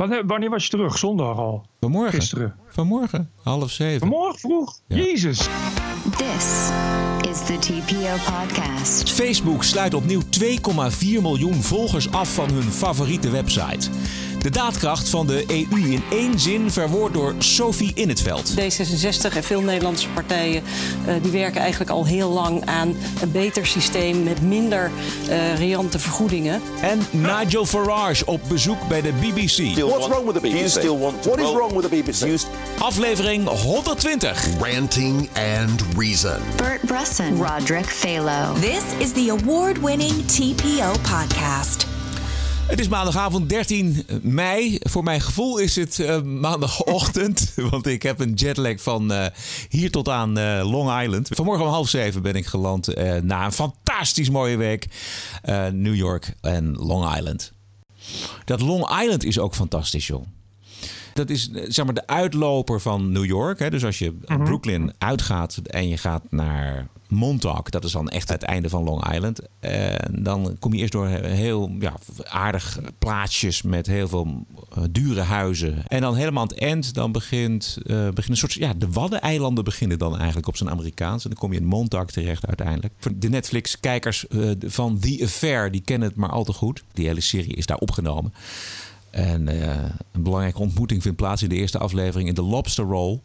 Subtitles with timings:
[0.00, 0.98] Wanneer, wanneer was je terug?
[0.98, 1.64] Zondag al?
[1.80, 2.12] Vanmorgen.
[2.12, 2.54] Gisteren.
[2.68, 4.00] Vanmorgen, half zeven.
[4.00, 4.80] Vanmorgen vroeg?
[4.86, 5.38] Jezus.
[6.16, 6.70] This
[7.30, 9.12] is the TPO podcast.
[9.12, 13.90] Facebook sluit opnieuw 2,4 miljoen volgers af van hun favoriete website.
[14.42, 18.52] De daadkracht van de EU in één zin verwoord door Sophie In het Veld.
[18.60, 20.62] D66 en veel Nederlandse partijen
[21.06, 24.90] uh, die werken eigenlijk al heel lang aan een beter systeem met minder
[25.28, 26.60] uh, riante vergoedingen.
[26.80, 29.78] En Nigel Farage op bezoek bij de BBC.
[29.78, 30.54] What's wrong with the BBC?
[30.54, 32.40] You still want to What is wrong with the BBC?
[32.78, 34.46] Aflevering 120.
[34.60, 36.40] Ranting and Reason.
[36.56, 37.36] Bert Bresson.
[37.36, 38.60] Roderick Phalo.
[38.60, 41.89] This is the award-winning TPO podcast.
[42.70, 44.78] Het is maandagavond 13 mei.
[44.80, 47.52] Voor mijn gevoel is het uh, maandagochtend.
[47.70, 49.26] want ik heb een jetlag van uh,
[49.68, 51.28] hier tot aan uh, Long Island.
[51.32, 54.86] Vanmorgen om half zeven ben ik geland na een fantastisch mooie week.
[55.72, 57.52] New York en Long Island.
[58.44, 60.26] Dat Long Island is ook fantastisch, joh.
[61.14, 63.58] Dat is zeg maar de uitloper van New York.
[63.58, 63.70] Hè?
[63.70, 64.44] Dus als je mm-hmm.
[64.44, 69.12] Brooklyn uitgaat en je gaat naar Montauk, dat is dan echt het einde van Long
[69.12, 69.40] Island.
[69.60, 71.94] En dan kom je eerst door heel ja,
[72.24, 74.46] aardig plaatsjes met heel veel
[74.78, 75.86] uh, dure huizen.
[75.86, 78.52] En dan helemaal aan het eind, dan begint, begint een soort.
[78.52, 81.24] Ja, de Waddeneilanden beginnen dan eigenlijk op zijn Amerikaans.
[81.24, 82.94] En dan kom je in Montauk terecht uiteindelijk.
[83.16, 86.82] De Netflix-kijkers uh, van The Affair, die kennen het maar al te goed.
[86.92, 88.34] Die hele serie is daar opgenomen.
[89.10, 89.46] En
[90.12, 93.20] een belangrijke ontmoeting vindt plaats in de eerste aflevering in de Lobster Roll.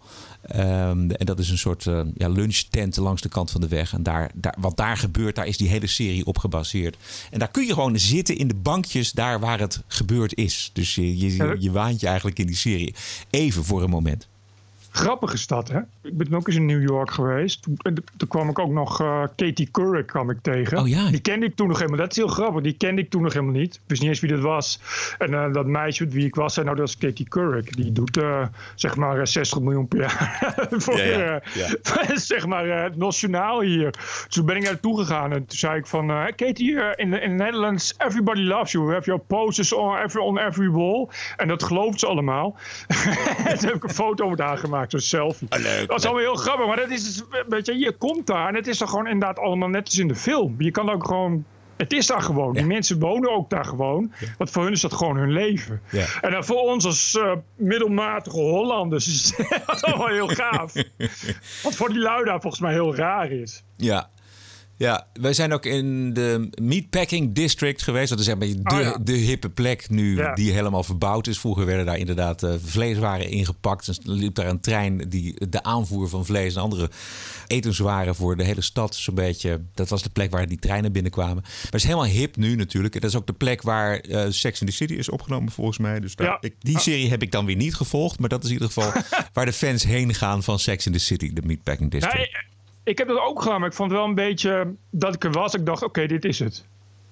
[0.56, 3.94] Um, en dat is een soort uh, ja, lunchtent langs de kant van de weg.
[3.94, 6.98] En daar, daar, wat daar gebeurt, daar is die hele serie op gebaseerd.
[7.32, 10.70] En daar kun je gewoon zitten in de bankjes daar waar het gebeurd is.
[10.74, 12.96] Dus je, je, je waant je eigenlijk in die serie.
[13.30, 14.28] Even voor een moment
[14.96, 15.80] grappige stad, hè?
[16.02, 17.62] Ik ben ook eens in New York geweest.
[17.62, 17.78] Toen,
[18.18, 20.78] toen kwam ik ook nog uh, Katie Couric kwam ik tegen.
[20.78, 21.10] Oh, ja.
[21.10, 22.00] Die kende ik toen nog helemaal.
[22.00, 22.62] Dat is heel grappig.
[22.62, 23.76] Die kende ik toen nog helemaal niet.
[23.76, 24.80] Ik wist niet eens wie dat was.
[25.18, 27.76] En uh, dat meisje met wie ik was, zei nou dat is Katie Couric.
[27.76, 31.68] Die doet uh, zeg maar 60 miljoen per jaar voor ja, ja.
[32.16, 33.92] zeg maar het nationaal hier.
[33.92, 37.94] Dus toen ben ik naartoe gegaan en toen zei ik van Katie, in the Netherlands
[37.98, 38.86] everybody loves you.
[38.86, 41.08] We have your posters on every, on every wall.
[41.38, 42.58] En dat gelooft ze allemaal.
[42.88, 45.48] en toen heb ik een foto met haar gemaakt zo'n selfie.
[45.50, 48.28] Ah, leuk, dat is allemaal heel grappig, maar dat is, dus, weet je, je komt
[48.28, 50.56] daar en het is er gewoon inderdaad allemaal net als in de film.
[50.58, 51.46] Je kan ook gewoon
[51.78, 52.54] het is daar gewoon.
[52.54, 54.12] Die mensen wonen ook daar gewoon.
[54.20, 54.28] Ja.
[54.38, 55.82] Want voor hun is dat gewoon hun leven.
[55.92, 56.06] Ja.
[56.22, 59.36] En dan voor ons als uh, middelmatige Hollanders is
[59.66, 60.74] dat allemaal heel gaaf.
[61.64, 63.64] Wat voor die lui daar volgens mij heel raar is.
[63.76, 64.10] Ja,
[64.78, 68.10] ja, wij zijn ook in de Meatpacking District geweest.
[68.10, 68.98] Dat is zeg maar de, oh, ja.
[69.02, 70.34] de hippe plek nu ja.
[70.34, 71.40] die helemaal verbouwd is.
[71.40, 73.86] Vroeger werden daar inderdaad uh, vleeswaren ingepakt.
[73.86, 76.90] Dus liep daar een trein die de aanvoer van vlees en andere
[77.48, 79.62] etenswaren voor de hele stad zo'n beetje.
[79.74, 81.44] Dat was de plek waar die treinen binnenkwamen.
[81.44, 82.96] Maar het is helemaal hip nu natuurlijk.
[82.96, 85.78] En dat is ook de plek waar uh, Sex in the City is opgenomen volgens
[85.78, 86.00] mij.
[86.00, 86.38] Dus daar, ja.
[86.42, 88.20] ik, die serie heb ik dan weer niet gevolgd.
[88.20, 88.92] Maar dat is in ieder geval
[89.34, 92.54] waar de fans heen gaan van Sex in the City, de Meatpacking District.
[92.86, 95.54] Ik heb dat ook gedaan, maar ik vond wel een beetje dat ik er was.
[95.54, 96.66] Ik dacht, oké, dit is het.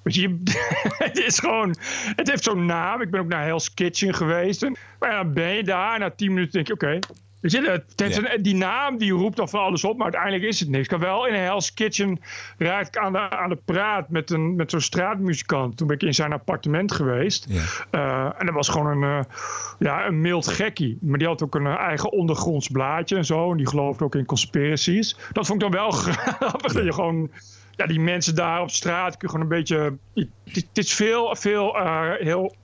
[0.04, 0.42] Je,
[1.06, 1.76] het is gewoon,
[2.16, 3.02] het heeft zo'n naam.
[3.02, 4.64] Ik ben ook naar Hell's Kitchen geweest.
[4.64, 6.00] En, maar ja, dan ben je daar.
[6.00, 7.00] Na tien minuten denk je, oké,
[7.44, 10.84] Weet je, die naam die roept dan van alles op, maar uiteindelijk is het niks.
[10.84, 12.20] Ik kan wel in Hell's Kitchen
[12.58, 15.78] raak ik aan de, aan de praat met, een, met zo'n straatmuzikant.
[15.78, 17.48] Toen ben ik in zijn appartement geweest.
[17.92, 19.24] Uh, en dat was gewoon een, uh,
[19.80, 20.98] ja, een mild gekkie.
[21.02, 23.52] Maar die had ook een uh, eigen ondergronds blaadje en zo.
[23.52, 25.18] En die geloofde ook in conspiracies.
[25.32, 25.92] Dat vond ik dan wel
[26.40, 26.74] grappig.
[26.74, 27.30] Dat je gewoon
[27.76, 29.98] ja, die mensen daar op straat kun je gewoon een beetje.
[30.44, 32.56] Het is veel, veel, uh, heel,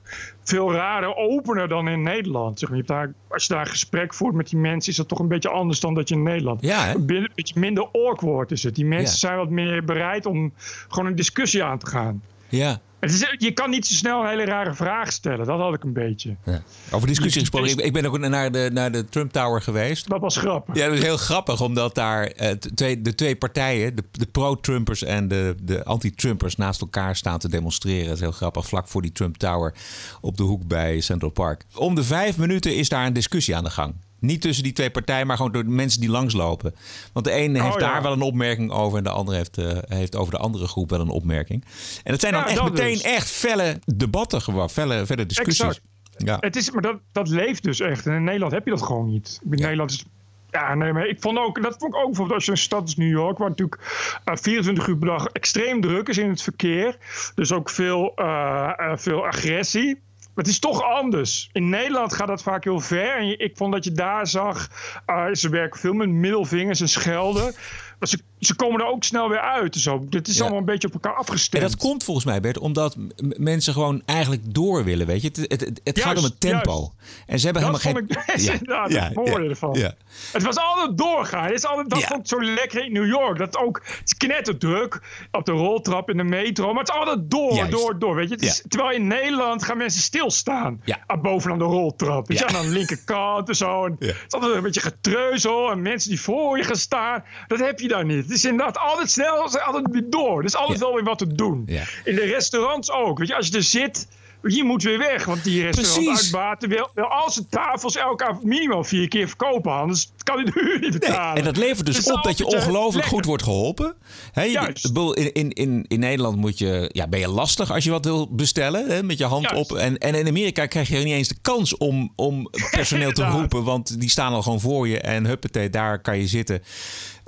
[0.50, 2.60] veel rarer, opener dan in Nederland.
[2.60, 2.78] Zeg maar.
[2.78, 5.28] je daar, als je daar een gesprek voert met die mensen, is dat toch een
[5.28, 6.62] beetje anders dan dat je in Nederland.
[6.62, 7.06] Ja, een
[7.36, 8.76] beetje minder awkward is het.
[8.76, 9.28] Die mensen ja.
[9.28, 10.54] zijn wat meer bereid om
[10.88, 12.22] gewoon een discussie aan te gaan.
[12.50, 12.80] Ja.
[13.00, 15.46] Het is, je kan niet zo snel een hele rare vraag stellen.
[15.46, 16.36] Dat had ik een beetje.
[16.46, 16.62] Ja.
[16.92, 17.70] Over discussie gesproken.
[17.70, 20.10] Ik, ik ben ook naar de, naar de Trump Tower geweest.
[20.10, 20.76] Dat was grappig.
[20.76, 21.62] Ja, dat is heel grappig.
[21.62, 26.82] Omdat daar uh, twee, de twee partijen, de, de pro-Trumpers en de, de anti-Trumpers, naast
[26.82, 28.06] elkaar staan te demonstreren.
[28.06, 28.68] Dat is heel grappig.
[28.68, 29.74] Vlak voor die Trump Tower
[30.22, 31.66] op de hoek bij Central Park.
[31.76, 33.94] Om de vijf minuten is daar een discussie aan de gang.
[34.20, 36.76] Niet tussen die twee partijen, maar gewoon door de mensen die langslopen.
[37.14, 37.92] Want de ene heeft oh, ja.
[37.92, 40.90] daar wel een opmerking over en de andere heeft, uh, heeft over de andere groep
[40.90, 41.66] wel een opmerking.
[42.04, 43.02] En het zijn dan echt meteen dus.
[43.02, 45.66] echt felle debatten gewoon, felle, felle discussies.
[45.66, 45.82] Exact.
[46.18, 46.38] Ja.
[46.40, 48.06] Het is, maar dat, dat leeft dus echt.
[48.06, 49.40] En in Nederland heb je dat gewoon niet.
[49.44, 49.64] In ja.
[49.64, 50.06] Nederland is
[50.52, 52.82] ja, nee, maar ik vond ook, dat vond ik ook bijvoorbeeld als je een stad
[52.82, 53.82] als New York, waar natuurlijk
[54.26, 56.98] uh, 24 uur per dag extreem druk is in het verkeer.
[57.36, 60.02] Dus ook veel, uh, uh, veel agressie.
[60.34, 61.50] Maar het is toch anders.
[61.52, 63.18] In Nederland gaat dat vaak heel ver.
[63.18, 64.70] En ik vond dat je daar zag,
[65.08, 67.56] uh, ze werken veel met middelvingers en schelden.
[68.00, 69.76] Maar ze komen er ook snel weer uit.
[69.76, 70.06] Zo.
[70.10, 71.64] Dit is allemaal een beetje op elkaar afgestemd.
[71.64, 72.96] En dat komt volgens mij, Bert, omdat
[73.38, 75.28] mensen gewoon eigenlijk door willen, weet je.
[75.28, 76.94] Het, het, het, gaat om het tempo.
[77.26, 78.44] En ze hebben dat helemaal geen...
[78.44, 79.74] ja, ja, ja, ja, ervan.
[79.74, 79.94] Ja.
[80.32, 81.44] Het was altijd doorgaan.
[81.44, 83.38] Het is altijd, dat vond ik zo lekker in New York.
[83.38, 85.02] Dat ook, het is knetterdruk
[85.32, 86.74] op de roltrap in de metro.
[86.74, 88.16] Maar het is altijd door, door, door.
[88.16, 88.36] Weet je?
[88.36, 90.82] Is, terwijl in Nederland gaan mensen stilstaan.
[90.84, 91.18] Ja.
[91.22, 92.28] Bovenaan de roltrap.
[92.28, 93.86] Weet je, aan de linkerkant en zo.
[93.86, 95.72] En Het is altijd een beetje getreuzel.
[95.72, 97.24] En mensen die voor je gaan staan.
[97.48, 98.29] Dat heb je daar niet.
[98.30, 100.40] Het is inderdaad altijd snel, altijd weer door.
[100.40, 101.68] Er is altijd wel weer wat te doen.
[102.04, 103.18] In de restaurants ook.
[103.18, 104.08] Weet je, als je er zit
[104.42, 105.26] je moet weer weg.
[105.26, 109.72] Want die restaurant uitbaten wil, wil al zijn tafels elkaar minimaal vier keer verkopen.
[109.72, 111.38] Anders kan hij de huur niet betalen.
[111.38, 113.96] en dat levert dus, op dat je ongelooflijk goed wordt geholpen.
[114.32, 118.06] He, in, in, in, in Nederland moet je, ja, ben je lastig als je wat
[118.06, 119.06] wil bestellen.
[119.06, 119.72] met je hand op.
[119.72, 123.64] En, en in Amerika krijg je niet eens de kans om, om personeel te roepen.
[123.64, 125.00] Want die staan al gewoon voor je.
[125.00, 126.62] En huppatee, daar kan je zitten.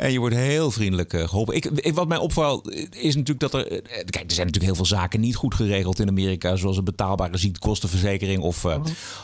[0.02, 1.56] En je wordt heel vriendelijk eh, geholpen.
[1.56, 3.72] Ik, wat mij opvalt is natuurlijk dat er.
[3.72, 6.56] Eh, kijk, er zijn natuurlijk heel veel zaken niet goed geregeld in Amerika.
[6.56, 8.76] Zoals een betaalbare ziektekostenverzekering of uh,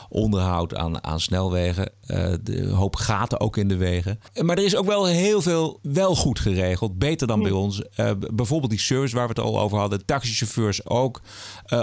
[0.08, 1.90] onderhoud aan, aan snelwegen.
[2.06, 4.20] Uh, de hoop gaten ook in de wegen.
[4.42, 6.98] Maar er is ook wel heel veel wel goed geregeld.
[6.98, 7.82] Beter dan bij ons.
[8.30, 10.04] bijvoorbeeld die service waar we het al over hadden.
[10.04, 11.20] Taxichauffeurs ook.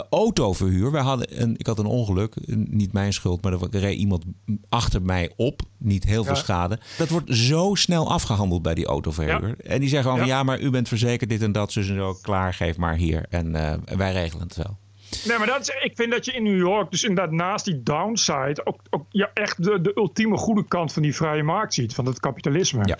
[0.10, 0.92] autoverhuur.
[0.92, 2.36] Wij hadden een, ik had een ongeluk.
[2.56, 4.24] Niet mijn schuld, maar er reed iemand
[4.70, 5.62] achter mij op.
[5.78, 6.80] Niet heel veel schade.
[6.98, 9.56] Dat wordt zo snel afgehandeld bij die autoverhuur.
[9.58, 10.36] En die zeggen gewoon ja.
[10.36, 12.14] ja, maar u bent verzekerd dit en dat, dus en zo.
[12.22, 13.26] Klaar, geef maar hier.
[13.30, 14.78] En uh, wij regelen het wel.
[15.24, 17.84] Nee, maar dat is, ik vind dat je in New York, dus inderdaad naast die
[17.84, 21.94] downside, ook, ook ja, echt de, de ultieme goede kant van die vrije markt ziet,
[21.94, 22.82] van het kapitalisme.
[22.86, 22.98] Ja.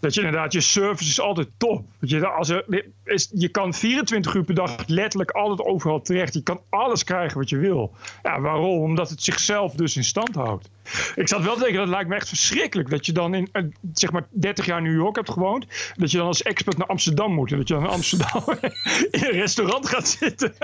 [0.00, 1.84] Dat je inderdaad, je service is altijd top.
[2.00, 6.34] Je, als er, is, je kan 24 uur per dag letterlijk altijd overal terecht.
[6.34, 7.92] Je kan alles krijgen wat je wil.
[8.22, 8.82] Ja, waarom?
[8.82, 10.68] Omdat het zichzelf dus in stand houdt.
[11.14, 12.90] Ik zat wel te denken, dat lijkt me echt verschrikkelijk.
[12.90, 15.66] Dat je dan in zeg maar 30 jaar New York hebt gewoond.
[15.96, 17.50] Dat je dan als expert naar Amsterdam moet.
[17.50, 18.42] En dat je dan in Amsterdam
[19.10, 20.54] in een restaurant gaat zitten.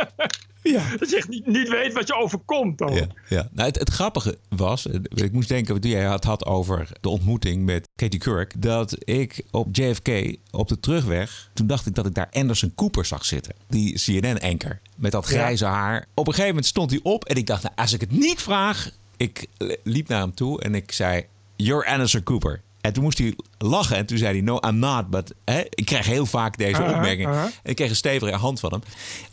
[0.73, 0.83] Ja.
[0.99, 2.95] Dat je echt niet, niet weet wat je overkomt dan.
[2.95, 3.49] Ja, ja.
[3.53, 7.65] Nou, het, het, grappige was, ik moest denken wat jij had, had over de ontmoeting
[7.65, 8.63] met Katie Couric.
[8.63, 13.05] Dat ik op JFK op de terugweg, toen dacht ik dat ik daar Anderson Cooper
[13.05, 13.55] zag zitten.
[13.69, 16.07] Die CNN-anker met dat grijze haar.
[16.15, 18.43] Op een gegeven moment stond hij op en ik dacht, nou, als ik het niet
[18.43, 19.47] vraag, ik
[19.83, 21.25] liep naar hem toe en ik zei:
[21.57, 22.63] You're Anderson Cooper.
[22.81, 25.11] En toen moest hij lachen en toen zei hij: No, I'm not.
[25.11, 27.29] But hè, ik krijg heel vaak deze uh-huh, opmerking.
[27.29, 27.45] Uh-huh.
[27.45, 28.83] En ik kreeg een stevige hand van hem.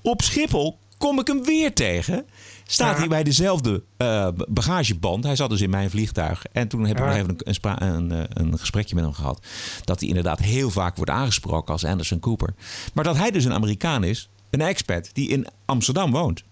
[0.01, 2.25] Op Schiphol kom ik hem weer tegen.
[2.63, 5.23] Staat hij bij dezelfde uh, bagageband.
[5.23, 6.45] Hij zat dus in mijn vliegtuig.
[6.51, 9.45] En toen heb ik nog even een, een, een, eh, een, gesprekje met hem gehad.
[9.83, 12.53] Dat hij inderdaad heel vaak wordt aangesproken als Anderson Cooper.
[12.93, 16.43] Maar dat hij dus een Amerikaan is, een expat die in Amsterdam woont.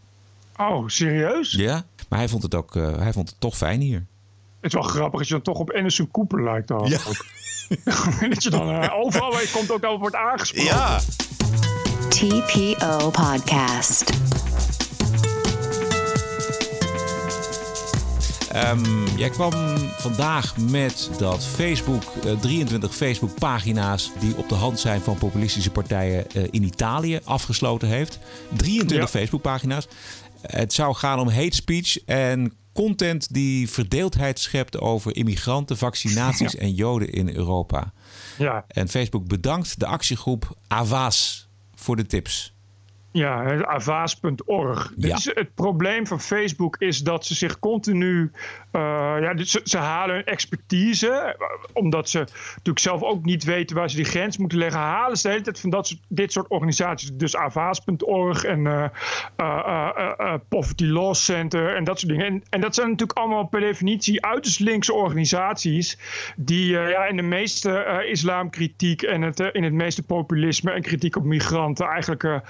[0.58, 1.52] Oh, serieus?
[1.52, 1.86] Ja.
[2.10, 4.06] Maar hij vond het ook, uh, hij vond het toch fijn hier.
[4.62, 6.68] Het is wel grappig als je dan toch op Anderson Cooper lijkt.
[6.68, 6.90] Dan.
[6.90, 7.00] Ja.
[8.30, 10.76] dat je dan uh, overal je komt ook al wordt aangesproken.
[10.76, 11.00] Ja.
[12.10, 14.12] TPO Podcast.
[18.56, 19.52] Um, jij kwam
[19.98, 26.26] vandaag met dat Facebook, uh, 23 Facebook-pagina's die op de hand zijn van populistische partijen
[26.36, 28.20] uh, in Italië afgesloten heeft.
[28.56, 29.20] 23 ja.
[29.20, 29.88] Facebook-pagina's.
[30.42, 36.74] Het zou gaan om hate speech en content die verdeeldheid schept over immigranten, vaccinaties en
[36.74, 37.94] Joden in Europa.
[38.38, 38.66] Ja.
[38.68, 41.49] En Facebook bedankt de actiegroep Avas
[41.80, 42.59] voor de tips.
[43.12, 44.94] Ja, avaas.org.
[44.98, 45.18] Ja.
[45.24, 48.32] Het probleem van Facebook is dat ze zich continu.
[48.72, 48.82] Uh,
[49.22, 51.10] ja, ze, ze, halen hun expertise.
[51.10, 54.80] Eh, omdat ze natuurlijk zelf ook niet weten waar ze die grens moeten leggen.
[54.80, 57.10] Halen ze de hele tijd van dat soort, dit soort organisaties.
[57.14, 58.86] Dus avaas.org en uh,
[59.40, 62.26] uh, Poverty Law Center en dat soort dingen.
[62.26, 65.98] En, en, dat zijn natuurlijk allemaal per definitie uiterst linkse organisaties.
[66.36, 71.24] Die ja, in de meeste islamkritiek en het, in het meeste populisme en kritiek op
[71.24, 72.42] migranten eigenlijk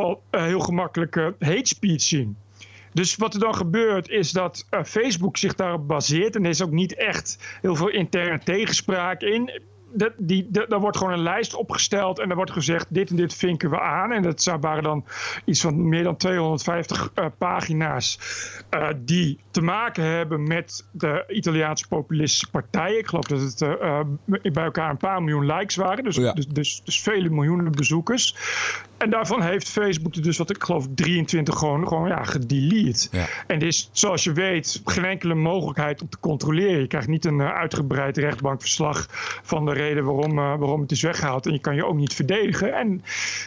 [0.00, 2.36] uh, heel gemakkelijk uh, hate speech zien.
[2.92, 6.36] Dus wat er dan gebeurt is dat uh, Facebook zich daarop baseert.
[6.36, 9.62] En er is ook niet echt heel veel interne tegenspraak in
[9.94, 13.34] dat, die, daar wordt gewoon een lijst opgesteld en er wordt gezegd: dit en dit
[13.34, 14.12] vinken we aan.
[14.12, 15.04] En dat waren dan
[15.44, 18.18] iets van meer dan 250 uh, pagina's
[18.70, 22.98] uh, die te maken hebben met de Italiaanse populistische partijen.
[22.98, 26.32] Ik geloof dat het bij elkaar een paar miljoen likes waren, dus, ja.
[26.32, 28.36] dus, dus, dus, vele miljoenen bezoekers.
[28.98, 33.08] En daarvan heeft Facebook dus, wat ik geloof, 23 gewoon, gewoon ja, gedelete.
[33.10, 33.26] Ja.
[33.46, 36.80] En er is, zoals je weet, geen enkele mogelijkheid om te controleren.
[36.80, 39.06] Je krijgt niet een uitgebreid rechtbankverslag
[39.42, 41.46] van de reden waarom, uh, waarom het is weggehaald.
[41.46, 42.74] En je kan je ook niet verdedigen.
[42.74, 43.02] En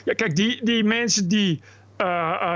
[0.05, 1.61] ja, kijk, die, die mensen die.
[2.01, 2.55] Uh,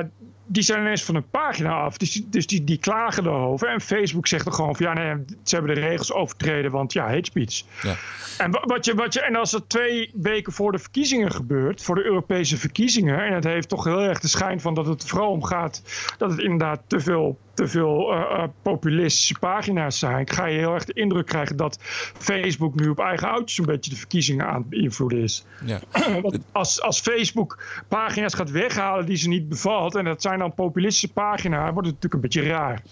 [0.52, 1.98] die zijn ineens van hun pagina af.
[1.98, 3.68] Dus, dus die, die klagen erover.
[3.68, 7.08] En Facebook zegt er gewoon van ja, nee, ze hebben de regels overtreden, want ja,
[7.08, 7.64] hate speech.
[7.82, 7.96] Ja.
[8.38, 11.96] En, wat je, wat je, en als dat twee weken voor de verkiezingen gebeurt, voor
[11.96, 15.32] de Europese verkiezingen, en het heeft toch heel erg de schijn van dat het vooral
[15.32, 15.82] om gaat
[16.18, 20.86] dat het inderdaad te veel te veel uh, populistische pagina's zijn, ga je heel erg
[20.86, 21.78] de indruk krijgen dat
[22.18, 25.46] Facebook nu op eigen oudjes een beetje de verkiezingen aan het beïnvloeden is.
[25.66, 25.80] Ja.
[26.52, 31.14] als, als Facebook pagina's gaat weghalen die ze niet bevalt, en dat zijn dan populistische
[31.14, 32.84] pagina's, wordt het natuurlijk een beetje raar.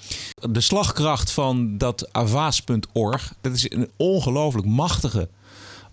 [0.52, 5.30] De slagkracht van dat avaas.org, dat is een ongelooflijk machtige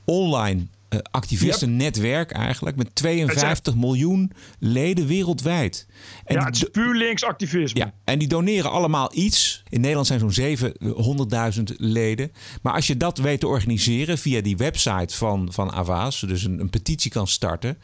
[0.05, 0.67] online
[1.03, 2.77] activistennetwerk eigenlijk.
[2.77, 5.87] Met 52 miljoen leden wereldwijd.
[6.25, 7.81] En ja, het is puur links activisme.
[7.81, 9.63] Ja, en die doneren allemaal iets.
[9.69, 12.33] In Nederland zijn zo'n 700.000 leden.
[12.63, 16.21] Maar als je dat weet te organiseren via die website van, van Avaas...
[16.21, 17.79] dus een, een petitie kan starten...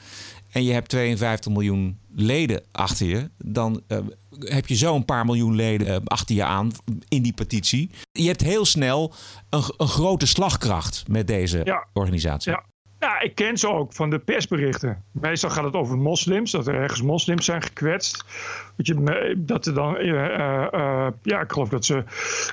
[0.51, 3.31] en je hebt 52 miljoen leden achter je...
[3.39, 3.99] dan uh,
[4.39, 6.71] heb je zo een paar miljoen leden uh, achter je aan
[7.09, 7.91] in die petitie.
[8.13, 9.15] Je hebt heel snel
[9.51, 11.87] een, een grote slagkracht met deze ja.
[11.93, 12.53] organisatie.
[12.53, 12.65] Ja.
[13.03, 15.05] Ja, ik ken ze ook van de persberichten.
[15.11, 18.25] Meestal gaat het over moslims, dat er ergens moslims zijn gekwetst.
[18.77, 22.05] Dat, je, dat er dan, uh, uh, ja, ik geloof dat ze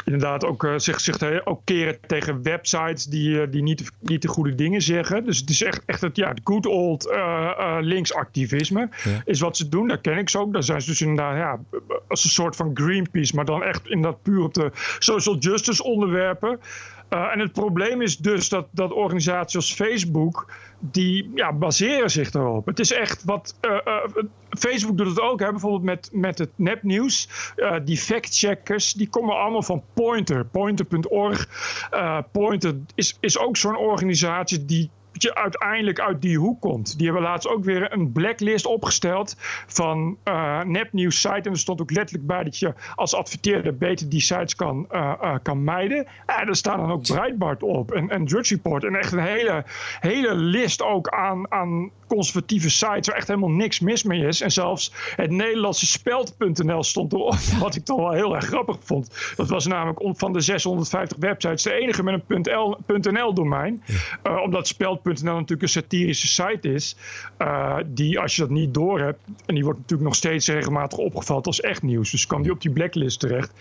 [0.05, 4.81] inderdaad ook zich, zich ook keren tegen websites die, die niet, niet de goede dingen
[4.81, 5.25] zeggen.
[5.25, 7.09] Dus het is echt, echt het, ja, good old
[7.79, 8.89] linksactivisme
[9.25, 9.87] is wat ze doen.
[9.87, 10.53] Dat ken ik ze ook.
[10.53, 14.21] Daar zijn ze dus inderdaad, ja, als een soort van Greenpeace, maar dan echt inderdaad
[14.21, 16.59] puur op de social justice onderwerpen.
[17.09, 22.33] Uh, en het probleem is dus dat, dat organisaties als Facebook, die ja, baseren zich
[22.33, 22.65] erop.
[22.65, 23.55] Het is echt wat.
[23.61, 27.29] Uh, uh, Facebook doet het ook, hè, bijvoorbeeld met, met het nepnieuws.
[27.83, 31.47] die factcheckers, die komen allemaal van Pointer, pointer.org.
[32.31, 34.89] Pointer is, is ook zo'n organisatie die
[35.21, 36.97] je uiteindelijk uit die hoek komt.
[36.97, 39.35] Die hebben laatst ook weer een blacklist opgesteld
[39.67, 41.45] van uh, nepnieuws sites.
[41.45, 45.35] En er stond ook letterlijk bij dat je als adverteerder beter die sites kan, uh,
[45.43, 46.07] kan mijden.
[46.25, 48.83] En er staan dan ook Breitbart op en, en Report.
[48.83, 49.63] En echt een hele,
[49.99, 54.41] hele list ook aan, aan conservatieve sites waar echt helemaal niks mis mee is.
[54.41, 59.33] En zelfs het Nederlandse speld.nl stond erop, wat ik toch wel heel erg grappig vond.
[59.35, 63.83] Dat was namelijk van de 650 websites de enige met een .nl domein.
[64.43, 66.95] omdat speld .nl natuurlijk een satirische site is.
[67.39, 69.19] Uh, die als je dat niet door hebt.
[69.45, 72.11] En die wordt natuurlijk nog steeds regelmatig opgevat als echt nieuws.
[72.11, 73.51] Dus kwam die op die blacklist terecht.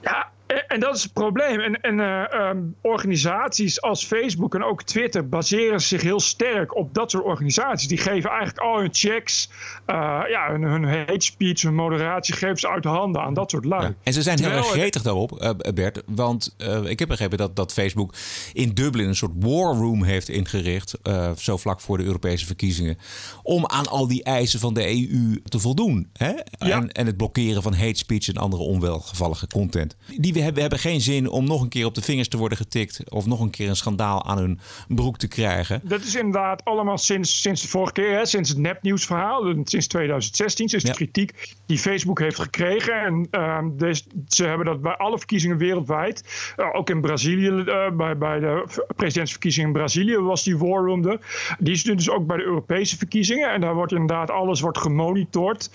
[0.00, 1.60] Ja, en dat is het probleem.
[1.60, 6.94] En, en uh, um, organisaties als Facebook en ook Twitter baseren zich heel sterk op
[6.94, 7.88] dat soort organisaties.
[7.88, 9.50] Die geven eigenlijk al hun checks,
[9.86, 13.50] uh, ja, hun, hun hate speech, hun moderatie, geven ze uit de handen aan dat
[13.50, 13.94] soort lui.
[14.02, 16.02] En ze zijn heel erg gretig daarop, uh, Bert.
[16.06, 18.14] Want ik heb begrepen dat, dat Facebook
[18.52, 20.98] in Dublin een soort war room heeft ingericht,
[21.36, 22.98] zo vlak voor de Europese verkiezingen,
[23.42, 26.10] om aan al die eisen van de EU te voldoen.
[26.12, 26.32] Hè?
[26.48, 26.76] Ja.
[26.76, 29.96] En, en het blokkeren van hate speech en andere onwelgevallige content.
[30.16, 33.10] Die hebben, hebben geen zin om nog een keer op de vingers te worden getikt.
[33.10, 35.80] Of nog een keer een schandaal aan hun broek te krijgen.
[35.84, 38.16] Dat is inderdaad allemaal sinds, sinds de vorige keer.
[38.16, 39.54] Hè, sinds het nepnieuwsverhaal.
[39.64, 40.68] Sinds 2016.
[40.68, 42.94] Sinds de kritiek die Facebook heeft gekregen.
[42.94, 46.52] En uh, dus, ze hebben dat bij alle verkiezingen wereldwijd.
[46.56, 47.48] Uh, ook in Brazilië.
[47.48, 48.64] Uh, bij, bij de
[48.96, 51.20] presidentsverkiezingen in Brazilië was die war room er.
[51.58, 53.52] Die is dus ook bij de Europese verkiezingen.
[53.52, 55.70] En daar wordt inderdaad alles wordt gemonitord.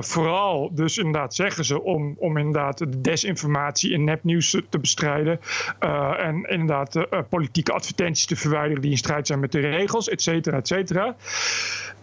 [0.00, 5.40] Vooral dus inderdaad zeggen ze om, om inderdaad de desinformatie in nepnieuws te bestrijden.
[5.80, 10.08] Uh, en inderdaad uh, politieke advertenties te verwijderen die in strijd zijn met de regels,
[10.08, 11.16] et cetera, et cetera.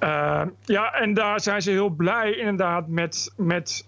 [0.03, 3.85] Uh, ja, en daar zijn ze heel blij inderdaad met, met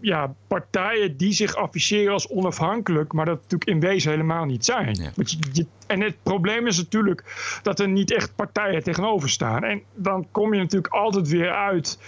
[0.00, 4.94] ja, partijen die zich afficheren als onafhankelijk, maar dat natuurlijk in wezen helemaal niet zijn.
[4.94, 5.10] Ja.
[5.52, 7.24] Je, en het probleem is natuurlijk
[7.62, 9.64] dat er niet echt partijen tegenover staan.
[9.64, 11.98] En dan kom je natuurlijk altijd weer uit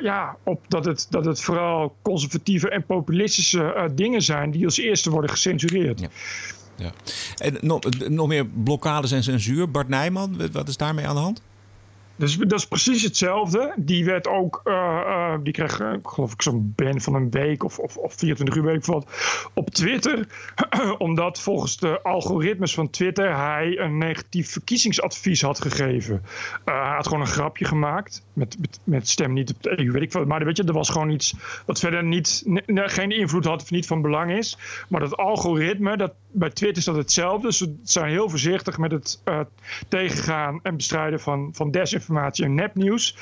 [0.00, 5.10] ja, op dat het, dat het vooral conservatieve en populistische dingen zijn die als eerste
[5.10, 6.00] worden gecensureerd.
[6.00, 6.08] Ja.
[6.76, 6.92] Ja.
[7.36, 9.70] En nog, nog meer blokkades en censuur.
[9.70, 11.42] Bart Nijman, wat is daarmee aan de hand?
[12.20, 13.74] Dus dat is precies hetzelfde.
[13.76, 17.64] Die werd ook, uh, uh, die kreeg uh, geloof ik zo'n ban van een week
[17.64, 19.06] of, of, of 24 uur weet ik wat
[19.54, 20.26] op Twitter.
[20.98, 26.22] omdat volgens de algoritmes van Twitter hij een negatief verkiezingsadvies had gegeven.
[26.64, 30.12] hij had gewoon een grapje gemaakt met, met, stem niet op de EU, weet ik
[30.12, 30.26] wat.
[30.26, 31.34] Maar weet je, er was gewoon iets
[31.66, 34.58] wat verder niet, geen invloed had of niet van belang is.
[34.88, 37.52] Maar dat algoritme, dat, bij Twitter is dat hetzelfde.
[37.52, 39.22] Ze zijn heel voorzichtig met het
[39.88, 43.16] tegengaan en bestrijden van, van desinformatie en nepnieuws.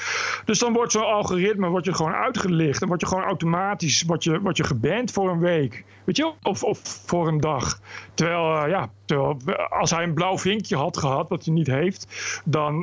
[0.45, 2.81] Dus dan wordt zo'n algoritme wordt je gewoon uitgelicht.
[2.81, 5.85] Dan word je gewoon automatisch wordt je, wordt je geband voor een week.
[6.05, 6.33] Weet je?
[6.43, 7.81] Of, of voor een dag.
[8.15, 8.91] Terwijl, uh, ja,
[9.69, 12.07] als hij een blauw vinkje had gehad, wat hij niet heeft,
[12.45, 12.83] dan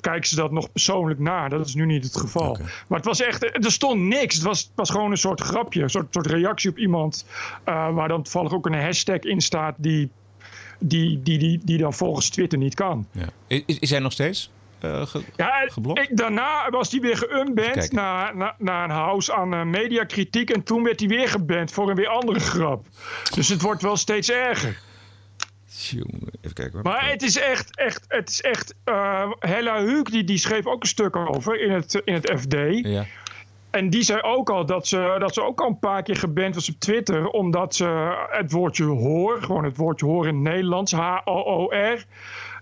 [0.00, 1.31] kijken ze dat nog persoonlijk na.
[1.48, 2.58] Dat is nu niet het geval.
[2.88, 4.34] Maar het was echt, er stond niks.
[4.34, 7.26] Het was, het was gewoon een soort grapje, een soort, soort reactie op iemand.
[7.64, 10.10] waar dan toevallig ook een hashtag in staat die,
[10.78, 13.06] die, die, die, die dan volgens Twitter niet kan.
[13.10, 13.26] Ja.
[13.46, 14.50] Is, is hij nog steeds?
[14.84, 19.54] Uh, ge ja, ik, daarna was hij weer geunband naar, naar, naar, een house aan
[19.54, 20.50] uh, mediakritiek.
[20.50, 22.86] En toen werd hij weer geband voor een weer andere grap.
[23.34, 24.80] Dus het wordt wel steeds erger.
[25.90, 26.80] Even kijken.
[26.82, 28.74] Maar het is echt, echt, het is echt.
[28.84, 32.54] Uh, Hella Huuk die, die schreef ook een stuk over in het, in het FD.
[32.86, 33.06] Ja.
[33.70, 36.54] En die zei ook al dat ze, dat ze ook al een paar keer geband
[36.54, 37.28] was op Twitter.
[37.28, 42.04] Omdat ze het woordje hoor, gewoon het woordje hoor in het Nederlands, H-O-O-R.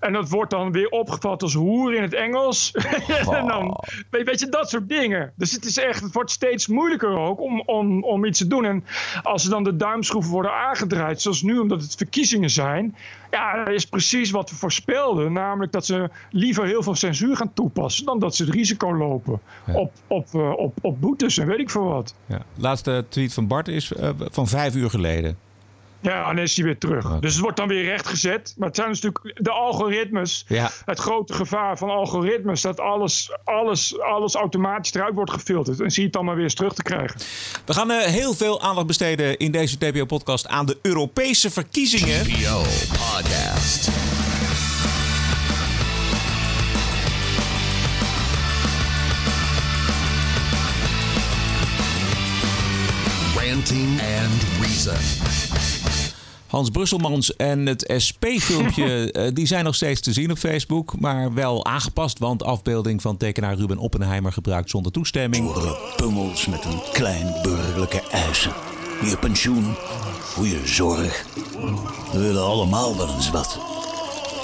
[0.00, 2.72] En dat wordt dan weer opgevat als hoer in het Engels.
[3.38, 3.76] en dan,
[4.10, 5.32] weet je, dat soort dingen.
[5.36, 8.64] Dus het is echt, het wordt steeds moeilijker ook om, om, om iets te doen.
[8.64, 8.84] En
[9.22, 12.96] als er dan de duimschroeven worden aangedraaid, zoals nu omdat het verkiezingen zijn.
[13.30, 15.32] Ja, dat is precies wat we voorspelden.
[15.32, 19.40] Namelijk dat ze liever heel veel censuur gaan toepassen dan dat ze het risico lopen
[19.74, 22.14] op, op, uh, op, op boetes en weet ik veel wat.
[22.26, 22.42] Ja.
[22.56, 25.49] Laatste tweet van Bart is uh, van vijf uur geleden.
[26.00, 27.18] Ja, dan is hij weer terug.
[27.18, 28.54] Dus het wordt dan weer rechtgezet.
[28.56, 30.44] Maar het zijn dus natuurlijk de algoritmes.
[30.48, 30.70] Ja.
[30.84, 32.60] Het grote gevaar van algoritmes.
[32.60, 35.80] Dat alles, alles, alles automatisch eruit wordt gefilterd.
[35.80, 37.20] En zie je het dan maar weer eens terug te krijgen.
[37.64, 42.22] We gaan uh, heel veel aandacht besteden in deze TPO-podcast aan de Europese verkiezingen.
[42.22, 43.88] TPO Podcast.
[53.36, 55.79] Ranting and Reason.
[56.50, 61.00] Hans Brusselmans en het SP-filmpje eh, die zijn nog steeds te zien op Facebook.
[61.00, 65.52] Maar wel aangepast, want afbeelding van tekenaar Ruben Oppenheimer gebruikt zonder toestemming.
[65.96, 68.52] pummels met een klein burgerlijke eisen.
[69.02, 69.74] Je pensioen,
[70.34, 71.24] goede zorg.
[72.12, 73.58] We willen allemaal wel eens wat.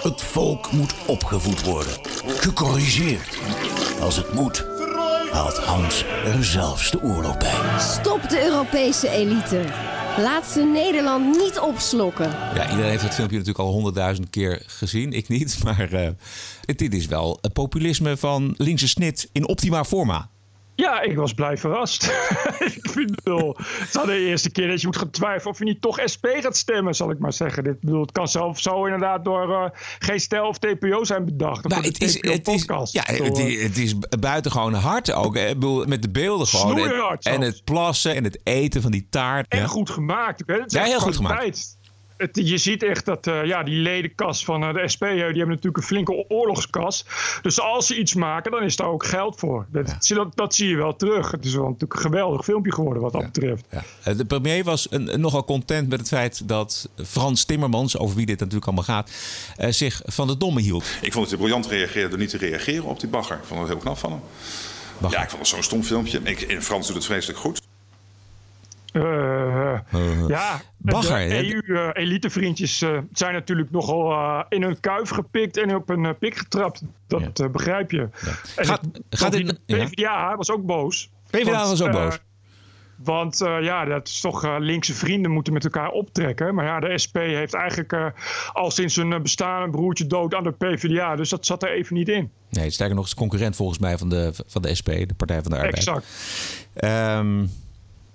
[0.03, 1.93] Het volk moet opgevoed worden,
[2.27, 3.39] gecorrigeerd.
[4.01, 4.67] Als het moet,
[5.33, 7.79] haalt Hans er zelfs de oorlog bij.
[7.79, 9.65] Stop de Europese elite.
[10.19, 12.31] Laat ze Nederland niet opslokken.
[12.31, 15.13] Ja, iedereen heeft het filmpje natuurlijk al honderdduizend keer gezien.
[15.13, 16.09] Ik niet, maar uh,
[16.65, 20.29] dit is wel het populisme van linkse snit in optima forma.
[20.77, 22.05] Ja, ik was blij verrast.
[22.75, 25.65] ik vind wel, het is de eerste keer dat je moet gaan twijfelen of je
[25.65, 27.65] niet toch SP gaat stemmen, zal ik maar zeggen.
[27.65, 29.65] Dit, bedoel, het kan zelf zo inderdaad door uh,
[29.99, 31.69] geen of TPO zijn bedacht.
[31.69, 35.37] Maar het, is, het, is, ja, het, is, het is buitengewoon hard ook.
[35.37, 36.79] Ik bedoel, met de beelden gewoon.
[36.79, 39.47] En, en, het plassen en het eten van die taart.
[39.49, 40.43] En goed gemaakt.
[40.47, 40.59] Hè?
[40.67, 41.76] ja, heel goed gemaakt
[42.33, 45.77] je ziet echt dat uh, ja, die ledenkas van uh, de SP, die hebben natuurlijk
[45.77, 47.05] een flinke oorlogskas.
[47.43, 49.67] Dus als ze iets maken, dan is daar ook geld voor.
[49.73, 51.31] Dat, dat, dat, zie je wel terug.
[51.31, 53.65] Het is wel natuurlijk een geweldig filmpje geworden wat dat betreft.
[53.71, 53.83] Ja.
[54.03, 58.27] Eh, de premier was een, nogal content met het feit dat Frans Timmermans, over wie
[58.27, 59.11] dit natuurlijk allemaal gaat,
[59.75, 60.85] zich van de domme hield.
[61.01, 63.37] Ik vond het briljant reageren door niet te reageren op die bagger.
[63.37, 64.21] Ik vond het heel knap van hem.
[65.11, 66.21] Ja, ik vond het zo'n stom filmpje.
[66.23, 67.66] Ik, in Frans doet het vreselijk goed.
[68.97, 71.29] Uh, uh, ja, Bagger.
[71.29, 76.83] De EU-elitevriendjes uh, zijn natuurlijk nogal in hun kuif gepikt en op een pik getrapt.
[77.07, 77.49] Dat ja.
[77.49, 78.09] begrijp je.
[78.57, 78.65] Ja.
[78.65, 78.81] Gaat,
[79.11, 81.11] gaat de PvdA was ook boos.
[81.31, 82.19] PvdA was ook boos.
[82.97, 86.55] Want uh, ja, dat is toch uh, linkse vrienden moeten met elkaar optrekken.
[86.55, 88.07] Maar ja, de SP heeft eigenlijk uh,
[88.53, 91.17] al sinds hun bestaan een broertje dood aan de PvdA.
[91.17, 92.31] Dus dat zat er even niet in.
[92.51, 95.51] Nee, sterker nog, is concurrent volgens mij van de, van de SP, de Partij van
[95.51, 95.77] de Arbeid.
[95.77, 96.07] Exact.
[96.85, 97.51] Um,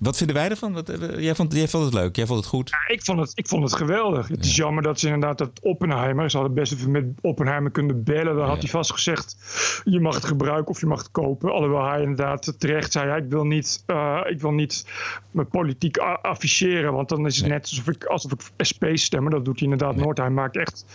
[0.01, 0.73] wat vinden wij ervan?
[0.73, 2.69] Wat, eh, jij, vond, jij vond het leuk, jij vond het goed?
[2.69, 4.27] Ja, ik, vond het, ik vond het geweldig.
[4.27, 6.29] Het is jammer dat ze inderdaad dat Oppenheimer...
[6.29, 8.35] ze hadden best even met Oppenheimer kunnen bellen.
[8.35, 9.35] Dan had hij vast gezegd,
[9.83, 11.51] je mag het gebruiken of je mag het kopen.
[11.51, 13.23] Alhoewel hij inderdaad terecht zei...
[13.23, 14.85] ik wil niet, uh, ik wil niet
[15.31, 16.93] mijn politiek afficheren...
[16.93, 19.29] want dan is het net alsof ik, alsof ik SP stem.
[19.29, 20.17] Dat doet hij inderdaad nooit.
[20.17, 20.85] Hij maakt echt...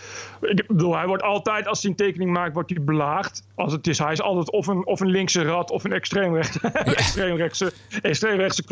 [0.41, 3.43] Ik bedoel, hij wordt altijd, als hij een tekening maakt, wordt hij belaagd.
[3.55, 6.59] Als het is, hij is altijd of een, of een linkse rat of een extreemrechtse,
[6.71, 8.63] extreemrechtse, extreemrechtse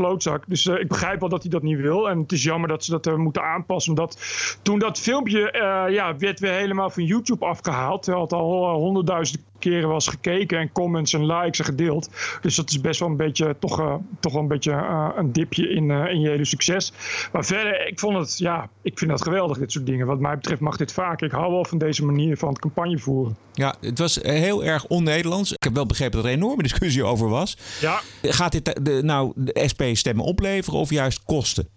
[0.48, 2.10] Dus uh, ik begrijp wel dat hij dat niet wil.
[2.10, 3.92] En het is jammer dat ze dat uh, moeten aanpassen.
[3.92, 4.20] Omdat
[4.62, 8.06] toen dat filmpje uh, ja, werd weer helemaal van YouTube afgehaald.
[8.06, 12.10] Hij had al honderdduizenden keren was gekeken en comments en likes en gedeeld.
[12.42, 14.72] Dus dat is best wel een beetje, toch, toch wel een beetje
[15.16, 16.94] een dipje in, in je hele succes.
[17.32, 20.08] Maar verder, ik vond het, ja, ik vind dat geweldig, dit soort dingen.
[20.08, 21.22] Wat mij betreft mag dit vaak.
[21.22, 23.38] Ik hou wel van deze manier van het campagne voeren.
[23.54, 25.52] Ja, het was heel erg on-Nederlands.
[25.52, 27.58] Ik heb wel begrepen dat er een enorme discussie over was.
[27.80, 28.02] Ja.
[28.22, 31.75] Gaat dit de, nou de SP stemmen opleveren of juist kosten?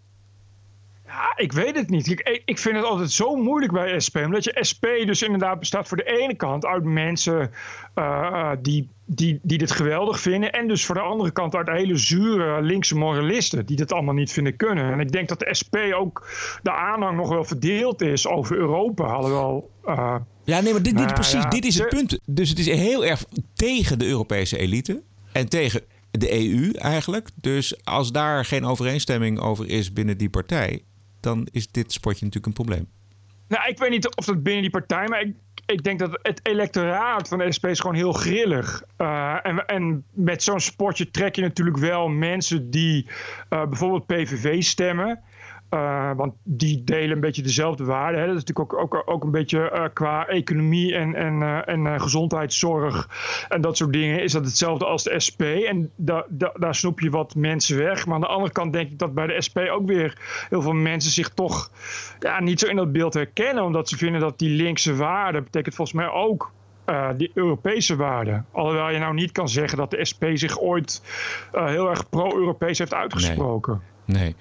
[1.08, 2.06] Ja, ik weet het niet.
[2.10, 4.16] Ik, ik vind het altijd zo moeilijk bij SP.
[4.16, 7.50] Omdat je SP dus inderdaad bestaat voor de ene kant uit mensen
[7.94, 10.52] uh, die, die, die dit geweldig vinden.
[10.52, 14.32] En dus voor de andere kant uit hele zure linkse moralisten die dit allemaal niet
[14.32, 14.92] vinden kunnen.
[14.92, 16.28] En ik denk dat de SP ook
[16.62, 19.04] de aanhang nog wel verdeeld is over Europa.
[19.04, 19.70] Alhoewel.
[19.86, 22.18] Uh, ja, nee, maar dit, dit, precies, dit is het punt.
[22.26, 27.28] Dus het is heel erg tegen de Europese elite en tegen de EU eigenlijk.
[27.34, 30.82] Dus als daar geen overeenstemming over is binnen die partij,
[31.20, 32.88] dan is dit sportje natuurlijk een probleem.
[33.48, 35.34] Nou, ik weet niet of dat binnen die partij, maar ik,
[35.66, 38.82] ik denk dat het electoraat van de SP is gewoon heel grillig.
[38.98, 43.06] Uh, en, en, met zo'n sportje trek je natuurlijk wel mensen die
[43.50, 45.20] uh, bijvoorbeeld PVV stemmen.
[45.70, 48.26] Uh, want die delen een beetje dezelfde waarden.
[48.26, 52.00] Dat is natuurlijk ook, ook, ook een beetje uh, qua economie en, en, uh, en
[52.00, 53.08] gezondheidszorg
[53.48, 54.22] en dat soort dingen.
[54.22, 55.40] Is dat hetzelfde als de SP.
[55.42, 58.06] En da, da, daar snoep je wat mensen weg.
[58.06, 60.72] Maar aan de andere kant denk ik dat bij de SP ook weer heel veel
[60.72, 61.70] mensen zich toch
[62.18, 63.64] ja, niet zo in dat beeld herkennen.
[63.64, 66.52] Omdat ze vinden dat die linkse waarden betekent volgens mij ook
[66.86, 68.46] uh, die Europese waarden.
[68.52, 71.02] Alhoewel je nou niet kan zeggen dat de SP zich ooit
[71.54, 73.80] uh, heel erg pro-Europees heeft uitgesproken.
[74.04, 74.22] Nee.
[74.22, 74.36] nee.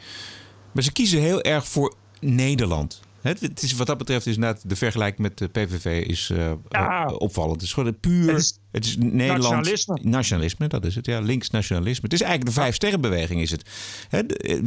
[0.71, 3.01] Maar ze kiezen heel erg voor Nederland.
[3.21, 7.05] Het is, wat dat betreft is de vergelijking met de PVV is uh, ja.
[7.05, 7.53] opvallend.
[7.55, 8.27] Het is gewoon puur.
[8.27, 9.41] Het is, het is Nederland.
[9.41, 9.99] Nationalisme.
[10.01, 11.05] Nationalisme, dat is het.
[11.05, 12.03] Ja, links nationalisme.
[12.03, 13.69] Het is eigenlijk de vijf sterrenbeweging, is het.
[14.09, 14.19] Hè,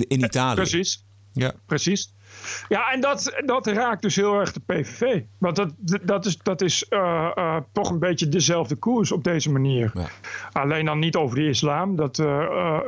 [0.08, 0.54] in Italië.
[0.54, 1.04] Precies.
[1.32, 1.54] Ja.
[1.66, 2.12] Precies.
[2.68, 5.22] Ja, en dat, dat raakt dus heel erg de PVV.
[5.38, 5.72] Want dat,
[6.02, 9.90] dat is, dat is uh, uh, toch een beetje dezelfde koers op deze manier.
[9.94, 10.08] Ja.
[10.52, 11.96] Alleen dan niet over de islam.
[11.96, 12.80] Dat, uh,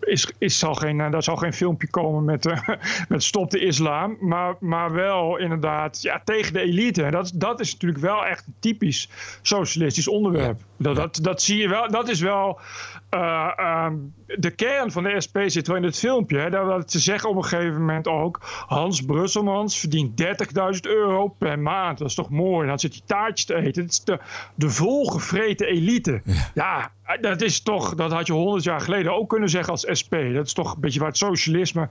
[0.00, 2.54] is, is, zal geen, daar zal geen filmpje komen met,
[3.08, 4.16] met stop de islam.
[4.20, 7.02] Maar, maar wel inderdaad ja, tegen de elite.
[7.02, 9.08] En dat, dat is natuurlijk wel echt een typisch
[9.42, 10.58] socialistisch onderwerp.
[10.58, 10.84] Ja.
[10.84, 11.88] Dat, dat, dat zie je wel.
[11.90, 12.58] Dat is wel
[13.10, 13.96] ehm,
[14.26, 16.38] de kern van de SP zit wel in het filmpje.
[16.38, 18.38] Hè, dat ze zeggen op een gegeven moment ook...
[18.66, 21.98] Hans Brusselmans verdient 30.000 euro per maand.
[21.98, 22.66] Dat is toch mooi?
[22.66, 23.82] dan zit hij taartjes te eten.
[23.82, 24.18] Het is de,
[24.54, 26.22] de volgevreten elite.
[26.54, 26.90] Ja.
[27.04, 27.94] ja, dat is toch...
[27.94, 30.14] Dat had je honderd jaar geleden ook kunnen zeggen als SP.
[30.34, 31.88] Dat is toch een beetje waar het socialisme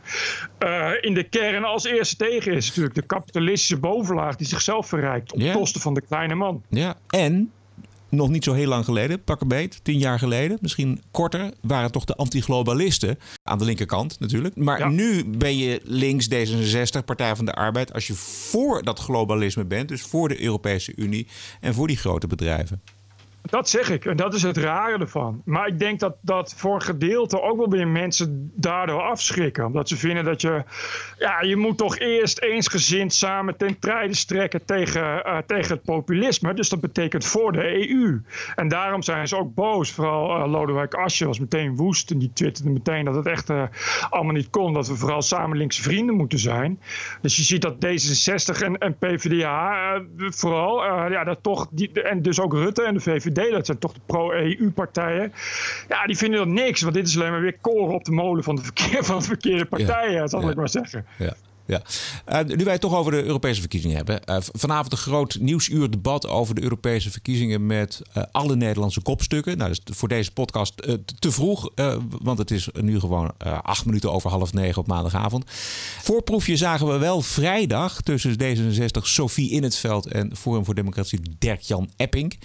[0.60, 2.67] uh, in de kern als eerste tegen is.
[2.67, 5.34] Natuurlijk de kapitalistische bovenlaag die zichzelf verrijkt...
[5.34, 6.63] op kosten van de kleine man.
[6.69, 7.51] Ja, en
[8.10, 11.91] nog niet zo heel lang geleden, pak een beet, tien jaar geleden, misschien korter, waren
[11.91, 14.56] toch de antiglobalisten aan de linkerkant natuurlijk.
[14.56, 14.88] Maar ja.
[14.88, 19.88] nu ben je links D66, Partij van de Arbeid, als je voor dat globalisme bent,
[19.88, 21.28] dus voor de Europese Unie
[21.60, 22.82] en voor die grote bedrijven.
[23.41, 24.06] Dat zeg ik.
[24.06, 25.41] En dat is het rare ervan.
[25.45, 29.65] Maar ik denk dat dat voor gedeelte ook wel weer mensen daardoor afschrikken.
[29.65, 30.63] Omdat ze vinden dat je...
[31.17, 36.54] Ja, je moet toch eerst eensgezind samen ten strijde strekken tegen, uh, tegen het populisme.
[36.54, 38.21] Dus dat betekent voor de EU.
[38.56, 39.91] En daarom zijn ze ook boos.
[39.91, 42.12] Vooral uh, Lodewijk Asscher was meteen woest.
[42.12, 43.63] En die twitterde meteen dat het echt uh,
[44.10, 44.73] allemaal niet kon.
[44.73, 46.80] Dat we vooral samen linkse vrienden moeten zijn.
[47.21, 50.84] Dus je ziet dat D66 en, en PvdA vooral...
[51.12, 54.00] ja, dat toch die, en dus ook Rutte en de VVD dat zijn toch de
[54.06, 55.34] pro-EU-partijen.
[55.88, 58.44] Ja, die vinden dat niks, want dit is alleen maar weer koren op de molen
[58.44, 60.28] van de, verkeer, van de verkeerde partijen, ja.
[60.28, 60.50] zal ja.
[60.50, 61.06] ik maar zeggen.
[61.18, 61.34] Ja.
[61.70, 61.82] Ja.
[62.44, 64.22] Uh, nu wij het toch over de Europese verkiezingen hebben.
[64.30, 69.58] Uh, vanavond een groot nieuwsuur debat over de Europese verkiezingen met uh, alle Nederlandse kopstukken.
[69.58, 70.76] Nou, dat is voor deze podcast
[71.20, 71.70] te vroeg,
[72.22, 75.44] want het is nu gewoon acht minuten over half negen op maandagavond.
[76.02, 81.20] Voorproefje zagen we wel vrijdag tussen D66 Sophie In het Veld en Forum voor Democratie
[81.39, 82.39] Dirk-Jan Epping.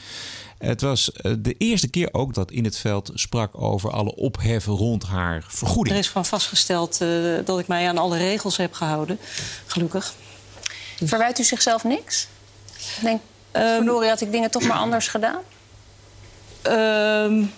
[0.58, 5.02] Het was de eerste keer ook dat In het Veld sprak over alle opheffen rond
[5.02, 5.96] haar vergoeding.
[5.96, 6.98] Er is van vastgesteld
[7.44, 9.18] dat ik mij aan alle regels heb gehouden.
[9.66, 10.14] Gelukkig.
[11.04, 12.28] Verwijt u zichzelf niks?
[12.76, 13.20] Ik denk,
[13.52, 15.42] um, verdorie, had ik dingen toch maar anders gedaan?
[16.62, 17.52] Um,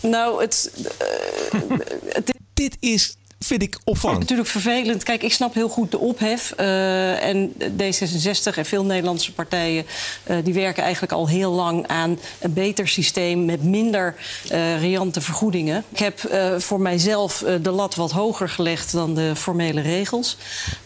[0.00, 1.68] nou, het, uh,
[2.08, 2.32] het...
[2.54, 4.20] Dit is vind ik opvallend.
[4.20, 5.02] Natuurlijk vervelend.
[5.02, 6.54] Kijk, ik snap heel goed de ophef.
[6.60, 9.86] Uh, en D66 en veel Nederlandse partijen...
[10.30, 13.44] Uh, die werken eigenlijk al heel lang aan een beter systeem...
[13.44, 14.14] met minder
[14.52, 15.84] uh, riante vergoedingen.
[15.88, 16.20] Ik heb
[16.58, 20.36] voor mijzelf de lat wat hoger gelegd dan de formele regels.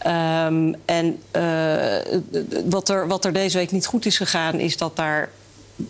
[0.07, 1.21] Um, en
[2.65, 4.59] wat, er, wat er deze week niet goed is gegaan...
[4.59, 5.29] is dat daar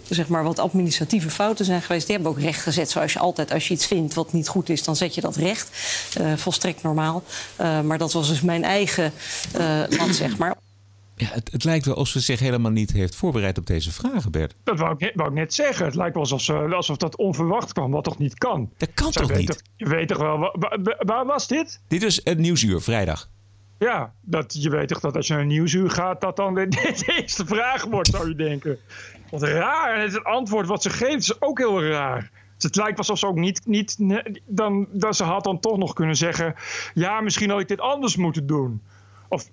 [0.09, 2.05] zeg maar, wat administratieve fouten zijn geweest.
[2.07, 2.89] Die hebben ook rechtgezet.
[2.89, 5.35] Zoals je altijd, als je iets vindt wat niet goed is, dan zet je dat
[5.35, 5.69] recht.
[6.21, 7.23] Uh, volstrekt normaal.
[7.61, 9.11] Uh, maar dat was dus mijn eigen
[9.57, 10.55] uh, land, zeg maar.
[11.15, 14.31] Ja, het, het, lijkt wel alsof ze zich helemaal niet heeft voorbereid op deze vragen,
[14.31, 14.55] Bert.
[14.63, 15.85] Dat wou ik, net, wou ik net zeggen.
[15.85, 18.69] Het lijkt wel alsof, ze, alsof dat onverwacht kwam, wat toch niet kan.
[18.77, 19.47] Dat kan Zij toch niet?
[19.47, 21.81] Toch, je weet toch wel, waar, waar was dit?
[21.87, 23.29] Dit is het Nieuwsuur, vrijdag.
[23.83, 26.67] Ja, dat, je weet toch dat als je naar een nieuwsuur gaat, dat dan de,
[26.67, 28.79] de eerste vraag wordt, zou je denken.
[29.33, 29.95] Wat raar.
[29.95, 32.31] En het antwoord wat ze geeft is ook heel raar.
[32.55, 33.97] Dus het lijkt alsof ze ook niet, niet
[34.45, 36.55] dan, dat ze had dan toch nog kunnen zeggen...
[36.93, 38.81] ja, misschien had ik dit anders moeten doen.
[39.27, 39.49] Of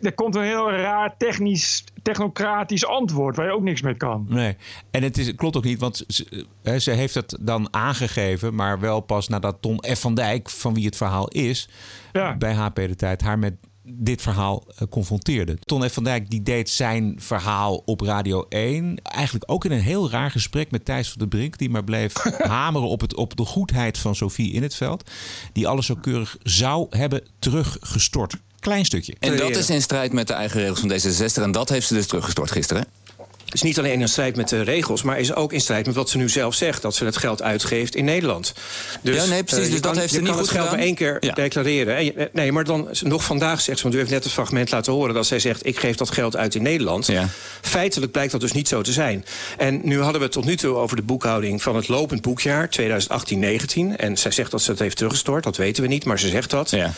[0.00, 4.26] er komt een heel raar technisch, technocratisch antwoord waar je ook niks mee kan.
[4.28, 4.56] Nee,
[4.90, 6.46] en het is, klopt ook niet, want ze,
[6.78, 10.00] ze heeft het dan aangegeven, maar wel pas nadat Ton F.
[10.00, 11.68] van Dijk, van wie het verhaal is,
[12.12, 12.36] ja.
[12.36, 13.54] bij HP de Tijd haar met
[13.88, 15.58] dit verhaal uh, confronteerde.
[15.60, 15.92] Ton F.
[15.92, 19.02] van Dijk die deed zijn verhaal op Radio 1.
[19.02, 21.58] Eigenlijk ook in een heel raar gesprek met Thijs van de Brink.
[21.58, 25.10] Die maar bleef hameren op, het, op de goedheid van Sophie in het veld.
[25.52, 28.36] Die alles zo keurig zou hebben teruggestort.
[28.60, 29.14] Klein stukje.
[29.18, 31.42] En dat is in strijd met de eigen regels van D66.
[31.42, 32.86] En dat heeft ze dus teruggestort gisteren
[33.52, 36.10] is niet alleen in strijd met de regels, maar is ook in strijd met wat
[36.10, 38.54] ze nu zelf zegt: dat ze het geld uitgeeft in Nederland.
[39.00, 39.64] Dus, ja, nee, precies.
[39.64, 42.14] Uh, dus dat heeft ze niet goed het geld maar één keer declareren.
[42.32, 45.14] Nee, maar dan nog vandaag zegt ze, want u heeft net het fragment laten horen
[45.14, 47.06] dat zij zegt: ik geef dat geld uit in Nederland.
[47.06, 47.28] Ja.
[47.60, 49.24] Feitelijk blijkt dat dus niet zo te zijn.
[49.56, 52.68] En nu hadden we het tot nu toe over de boekhouding van het lopend boekjaar
[52.80, 53.96] 2018-19.
[53.96, 55.44] En zij zegt dat ze het heeft teruggestort.
[55.44, 56.70] Dat weten we niet, maar ze zegt dat.
[56.70, 56.92] Ja.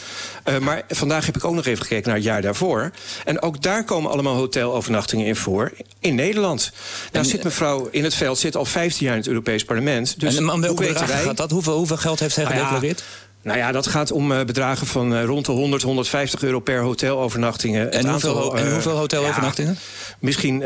[0.49, 2.91] Uh, maar vandaag heb ik ook nog even gekeken naar het jaar daarvoor.
[3.25, 6.37] En ook daar komen allemaal hotelovernachtingen in voor in Nederland.
[6.57, 6.73] Nederland.
[7.11, 10.21] Daar zit mevrouw in het veld, zit al 15 jaar in het Europees Parlement.
[10.21, 11.51] Dus en, welke bedragen gaat dat?
[11.51, 13.05] Hoeveel, hoeveel geld heeft zij nou gedeclareerd?
[13.43, 16.81] Nou ja, dat gaat om uh, bedragen van uh, rond de 100, 150 euro per
[16.81, 17.93] hotelovernachtingen.
[17.93, 19.73] En, hoeveel, en hoeveel eh, hotelovernachtingen?
[19.73, 20.61] Ja, misschien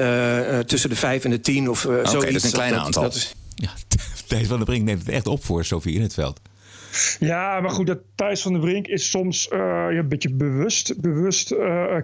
[0.67, 2.33] tussen de 5 en de 10 of Oké, zoiets.
[2.33, 3.03] dat is een klein aantal.
[3.03, 3.35] Dat is...
[3.55, 3.71] Ja,
[4.29, 6.41] Thijs van der Brink neemt het echt op voor Sofie in het veld.
[7.19, 11.55] Ja, maar goed, dat Thijs van der Brink is soms een beetje bewust, bewust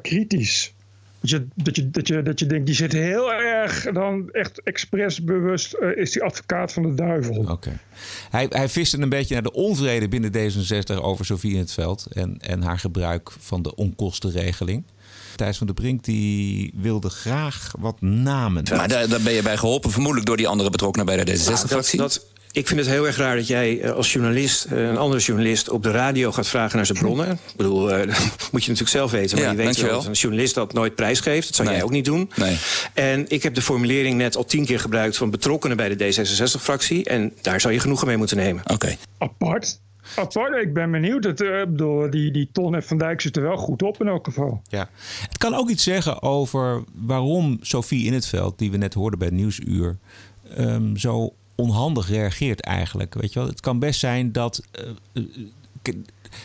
[0.03, 0.73] kritisch.
[1.21, 4.63] Dat je, dat, je, dat, je, dat je denkt, die zit heel erg dan echt
[4.63, 7.45] expres bewust, uh, is die advocaat van de duivel.
[7.49, 7.81] Oké.
[8.31, 12.07] Hij, hij viste een beetje naar de onvrede binnen D66 over Sofie in het veld
[12.13, 14.85] en, en haar gebruik van de onkostenregeling.
[15.37, 18.65] Thijs van der Brink die wilde graag wat namen.
[18.71, 21.99] Maar daar, daar ben je bij geholpen, vermoedelijk door die andere betrokkenen bij de D66-fractie?
[21.99, 22.11] Nou,
[22.53, 25.71] ik vind het heel erg raar dat jij eh, als journalist, eh, een andere journalist,
[25.71, 27.31] op de radio gaat vragen naar zijn bronnen.
[27.31, 29.37] Ik bedoel, uh, dat moet je natuurlijk zelf weten.
[29.37, 31.47] Maar ja, je weet wel dat een journalist dat nooit prijsgeeft.
[31.47, 32.31] Dat zou jij ook niet doen.
[32.37, 32.57] Nee.
[32.95, 37.05] En ik heb de formulering net al tien keer gebruikt van betrokkenen bij de D66-fractie.
[37.05, 38.63] En daar zou je genoegen mee moeten nemen.
[38.67, 38.97] Oké.
[39.19, 39.81] Apart.
[40.17, 41.25] Apart, ik ben benieuwd.
[41.25, 44.25] Het, uh, bedoel, die, die Ton Van Dijk zit er wel goed op in elk
[44.25, 44.63] geval.
[44.69, 44.89] Ja.
[45.29, 49.19] Het kan ook iets zeggen over waarom Sophie in het veld, die we net hoorden
[49.19, 49.97] bij het Nieuwsuur,
[50.59, 53.15] um, zo onhandig reageert eigenlijk.
[53.15, 53.49] Weet je wel?
[53.49, 54.63] Het kan best zijn dat.
[55.05, 55.17] Uh,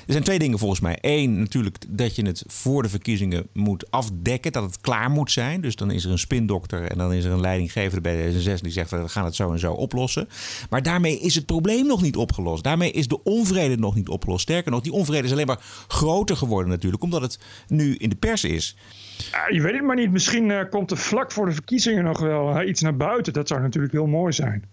[0.06, 0.98] er zijn twee dingen volgens mij.
[1.02, 5.62] Eén, natuurlijk dat je het voor de verkiezingen moet afdekken, dat het klaar moet zijn.
[5.62, 8.62] Dus dan is er een spindokter en dan is er een leidinggever bij de D66
[8.62, 10.28] die zegt we gaan het zo en zo oplossen.
[10.70, 12.64] Maar daarmee is het probleem nog niet opgelost.
[12.64, 14.42] Daarmee is de onvrede nog niet opgelost.
[14.42, 18.16] Sterker nog, die onvrede is alleen maar groter geworden natuurlijk, omdat het nu in de
[18.16, 18.78] pers is.
[19.50, 20.12] je weet het maar niet.
[20.12, 23.34] Misschien uh, komt er vlak voor de verkiezingen nog wel iets naar buiten.
[23.34, 24.64] Dat zou natuurlijk heel mooi zijn.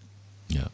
[0.53, 0.71] Ja.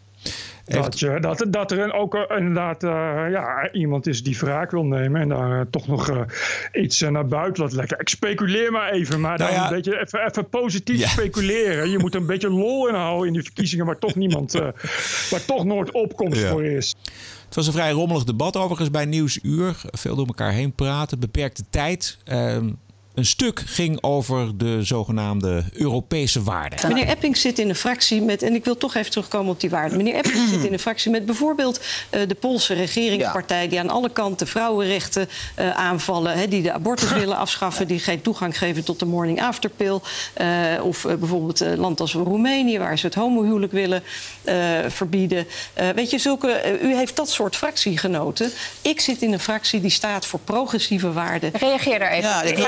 [0.65, 2.91] Dat, je, dat, dat er ook uh, inderdaad uh,
[3.31, 6.27] ja, iemand is die wraak wil nemen en daar uh, toch nog
[6.73, 8.01] iets naar buiten laat lekker.
[8.01, 9.67] Ik speculeer maar even, maar nou dan ja.
[9.67, 11.09] een beetje even, even positief ja.
[11.09, 11.91] speculeren.
[11.91, 14.53] Je moet een beetje lol inhouden in die verkiezingen waar toch niemand,
[15.31, 16.51] waar toch nooit opkomst ja.
[16.51, 16.95] voor is.
[17.47, 19.77] Het was een vrij rommelig debat overigens bij Nieuwsuur.
[19.85, 22.19] Veel door elkaar heen praten, beperkte tijd.
[22.25, 22.69] Ehm,
[23.17, 26.89] een stuk ging over de zogenaamde Europese waarden.
[26.89, 29.71] Meneer Epping zit in een fractie met, en ik wil toch even terugkomen op die
[29.71, 29.97] waarden.
[29.97, 33.69] Meneer Epping zit in een fractie met bijvoorbeeld uh, de Poolse regeringspartij, ja.
[33.69, 38.23] die aan alle kanten vrouwenrechten uh, aanvallen, hè, die de abortus willen afschaffen, die geen
[38.23, 40.01] toegang geven tot de morning after pill.
[40.41, 44.03] Uh, of bijvoorbeeld een land als Roemenië, waar ze het homohuwelijk willen
[44.89, 45.47] verbieden.
[45.95, 48.51] weet je, zulke, u heeft dat soort fractiegenoten.
[48.83, 51.51] Ik zit in een fractie die staat voor progressieve waarden.
[51.53, 52.29] Reageer daar even.
[52.29, 52.59] Ja, ik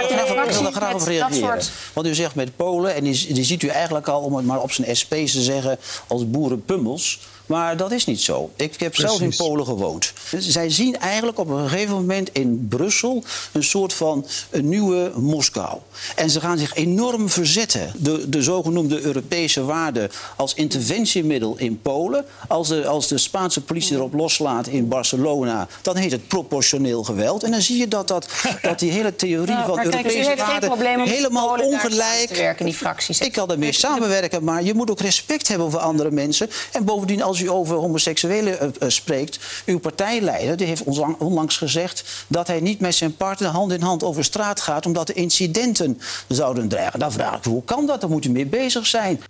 [0.45, 1.63] ik wil er graag op reageren.
[1.63, 1.71] Soort...
[1.93, 4.61] Want u zegt met Polen, en die, die ziet u eigenlijk al, om het maar
[4.61, 7.21] op zijn SP te zeggen, als boerenpummels.
[7.49, 8.51] Maar dat is niet zo.
[8.57, 10.13] Ik heb zelf in Polen gewoond.
[10.39, 15.79] Zij zien eigenlijk op een gegeven moment in Brussel een soort van een nieuwe Moskou.
[16.17, 17.93] En ze gaan zich enorm verzetten.
[17.97, 22.25] De, de zogenoemde Europese waarden als interventiemiddel in Polen.
[22.49, 27.43] Als de, als de Spaanse politie erop loslaat in Barcelona, dan heet het proportioneel geweld.
[27.43, 28.29] En dan zie je dat, dat,
[28.63, 32.31] dat die hele theorie nou, van Europese waarden helemaal ongelijk.
[32.31, 33.21] Werken, die fracties.
[33.21, 36.51] Ik kan ermee samenwerken, maar je moet ook respect hebben voor andere mensen.
[36.73, 40.83] En bovendien, als als u over homoseksuelen uh, uh, spreekt, uw partijleider die heeft
[41.19, 45.09] onlangs gezegd dat hij niet met zijn partner hand in hand over straat gaat omdat
[45.09, 46.99] er incidenten zouden dreigen.
[46.99, 48.01] Dan vraag ik hoe kan dat?
[48.01, 49.21] Daar moet u mee bezig zijn.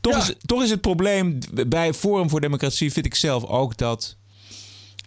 [0.00, 0.18] Toch, ja.
[0.18, 4.16] is, toch is het probleem bij Forum voor Democratie, vind ik zelf ook, dat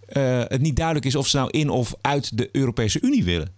[0.10, 3.57] uh, het niet duidelijk is of ze nou in of uit de Europese Unie willen.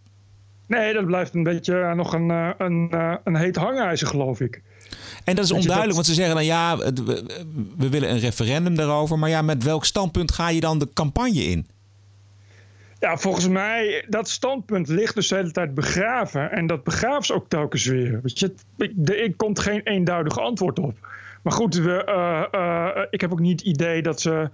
[0.69, 4.61] Nee, dat blijft een beetje nog een, een, een heet hangijzer, geloof ik.
[5.23, 7.23] En dat is onduidelijk, want ze zeggen dan ja, we,
[7.77, 9.19] we willen een referendum daarover.
[9.19, 11.67] Maar ja, met welk standpunt ga je dan de campagne in?
[12.99, 16.51] Ja, volgens mij, dat standpunt ligt dus de hele tijd begraven.
[16.51, 18.19] En dat begraaft ze ook telkens weer.
[18.23, 18.53] Weet je,
[19.05, 20.95] er komt geen eenduidig antwoord op.
[21.41, 24.49] Maar goed, we, uh, uh, ik heb ook niet het idee dat ze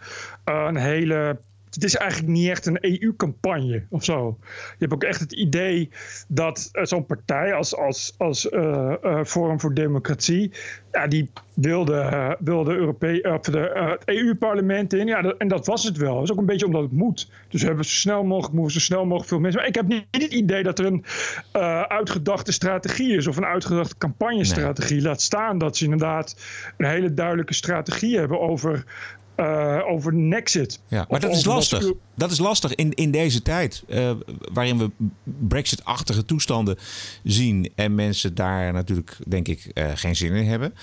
[0.45, 1.38] uh, een hele
[1.75, 4.38] het is eigenlijk niet echt een EU-campagne of zo.
[4.49, 5.89] Je hebt ook echt het idee
[6.27, 10.51] dat uh, zo'n partij als, als, als uh, uh, Forum voor Democratie,
[10.91, 15.07] ja, die wilde, wilde Europee, de, het EU-parlement in.
[15.07, 16.13] Ja, dat, en dat was het wel.
[16.13, 17.31] Dat is ook een beetje omdat het moet.
[17.49, 19.59] Dus we hebben zo snel mogelijk, moeten zo snel mogelijk veel mensen.
[19.59, 21.05] Maar ik heb niet, het idee dat er een
[21.88, 24.95] uitgedachte strategie is of een uitgedachte campagnestrategie.
[24.95, 25.05] Nee.
[25.05, 26.35] Laat staan dat ze inderdaad
[26.77, 28.85] een hele duidelijke strategie hebben over
[29.38, 30.80] uh, over Nexit.
[30.88, 31.91] Ja, maar dat is lastig.
[32.15, 33.84] Dat is lastig in, in deze tijd.
[33.88, 34.12] Uh,
[34.54, 34.91] waarin we
[35.24, 36.78] Brexit-achtige toestanden
[37.24, 37.71] zien.
[37.76, 40.74] En mensen daar natuurlijk, denk ik, uh, geen zin in hebben.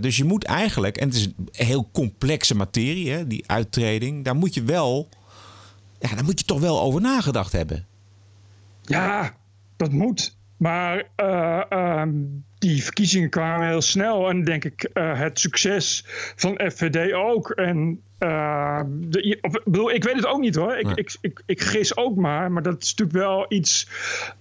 [0.00, 4.24] dus je moet eigenlijk, en het is een heel complexe materie, hè, die uittreding.
[4.24, 5.08] Daar moet je wel,
[5.98, 7.86] ja, daar moet je toch wel over nagedacht hebben.
[8.82, 9.36] Ja,
[9.76, 10.36] dat moet.
[10.56, 12.02] Maar uh,
[12.60, 14.28] die verkiezingen kwamen heel snel.
[14.28, 16.04] En denk ik uh, het succes
[16.36, 17.50] van FVD ook.
[17.50, 20.76] En uh, de, of, bedoel, ik weet het ook niet hoor.
[20.76, 20.94] Ik, nee.
[20.94, 22.52] ik, ik, ik, gis ook maar.
[22.52, 23.88] Maar dat is natuurlijk wel iets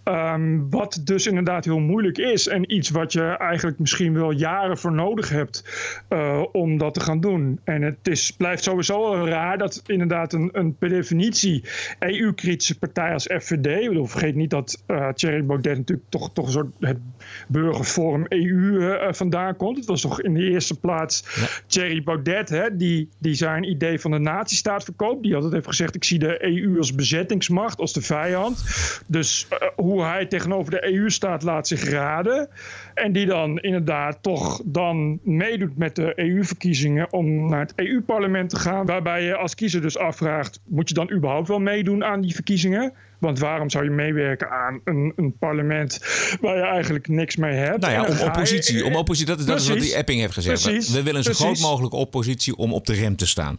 [0.04, 2.48] um, wat dus inderdaad heel moeilijk is.
[2.48, 5.64] En iets wat je eigenlijk misschien wel jaren voor nodig hebt
[6.10, 7.60] uh, om dat te gaan doen.
[7.64, 11.64] En het is, blijft sowieso raar dat inderdaad een, een per definitie
[12.00, 13.82] EU-kritische partij als FVD.
[13.82, 17.00] Ik bedoel, vergeet niet dat uh, Thierry Baudet natuurlijk toch, toch een soort het
[17.48, 19.78] burgerforum EU vandaan komt.
[19.78, 21.48] Het was toch in de eerste plaats ja.
[21.68, 25.24] Thierry Baudet, hè, die, die zijn idee van de nazistaat verkoopt.
[25.24, 28.64] Die altijd heeft gezegd: ik zie de EU als bezettingsmacht, als de vijand.
[29.08, 32.50] Dus uh, hoe hij tegenover de EU staat, laat zich raden.
[32.94, 38.60] En die dan inderdaad toch dan meedoet met de EU-verkiezingen om naar het EU-parlement te
[38.60, 38.86] gaan.
[38.86, 42.94] Waarbij je als kiezer dus afvraagt: moet je dan überhaupt wel meedoen aan die verkiezingen?
[43.20, 46.00] Want waarom zou je meewerken aan een, een parlement
[46.42, 47.82] waar je eigenlijk niks mee hebt?
[47.82, 48.78] Nou ja, om oppositie.
[48.78, 50.64] Je, om oppositie dat, is, dat is wat die Epping heeft gezegd.
[50.64, 51.46] Precies, we willen zo precies.
[51.46, 53.58] groot mogelijk oppositie om op de rem te staan.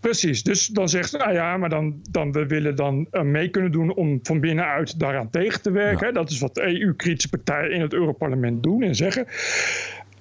[0.00, 3.48] Precies, dus dan zegt ze, nou ja, maar dan, dan we willen dan uh, mee
[3.48, 6.06] kunnen doen om van binnenuit daaraan tegen te werken.
[6.06, 6.12] Ja.
[6.12, 9.26] Dat is wat de EU-kritische partijen in het Europarlement doen en zeggen.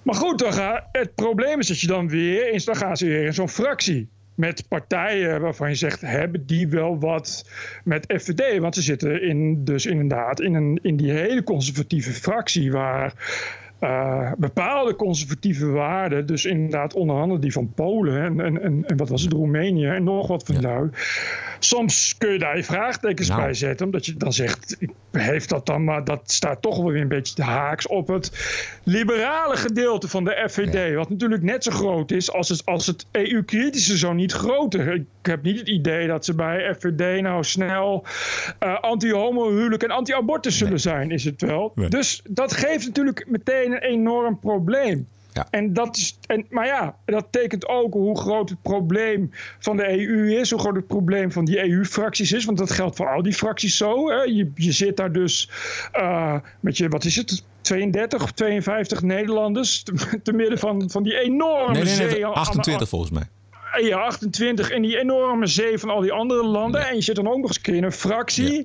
[0.04, 3.06] Maar goed, dan ga, het probleem is dat je dan weer eens, dan gaan ze
[3.06, 7.50] weer in zo'n fractie met partijen waarvan je zegt, hebben die wel wat
[7.84, 8.60] met FVD?
[8.60, 13.14] Want ze zitten in, dus inderdaad in, een, in die hele conservatieve fractie waar
[13.82, 18.98] uh, bepaalde conservatieve waarden, dus inderdaad onder andere die van Polen en, en, en, en
[18.98, 20.90] wat was het, Roemenië en nog wat van ja.
[21.60, 23.42] Soms kun je daar je vraagtekens nou.
[23.42, 24.78] bij zetten, omdat je dan zegt,
[25.12, 28.32] heeft dat dan, maar dat staat toch wel weer een beetje de haaks op het
[28.84, 30.96] liberale gedeelte van de FVD, ja.
[30.96, 34.94] wat natuurlijk net zo groot is als het, als het EU-kritische, zo niet groter.
[34.94, 38.06] Ik heb niet het idee dat ze bij FVD nou snel
[38.64, 41.72] uh, anti-homo-huwelijk en anti-abortus zullen zijn, is het wel.
[41.76, 41.90] Nee.
[41.90, 45.08] Dus dat geeft natuurlijk meteen een enorm probleem.
[45.34, 45.48] Ja.
[45.50, 49.90] En dat is, en, maar ja, dat tekent ook hoe groot het probleem van de
[49.90, 52.46] EU is, hoe groot het probleem van die EU-fracties is.
[52.46, 54.10] Want dat geldt voor al die fracties zo.
[54.10, 54.22] Hè.
[54.22, 55.50] Je, je zit daar dus
[55.94, 61.04] uh, met je, wat is het, 32 of 52 Nederlanders te, te midden van, van
[61.04, 62.26] die enorme nee, nee, nee, zee.
[62.26, 63.24] 28 volgens mij.
[63.82, 66.82] Ja, 28 en die enorme zee van al die andere landen.
[66.82, 66.90] Ja.
[66.90, 68.64] En je zit dan ook nog eens in een fractie ja.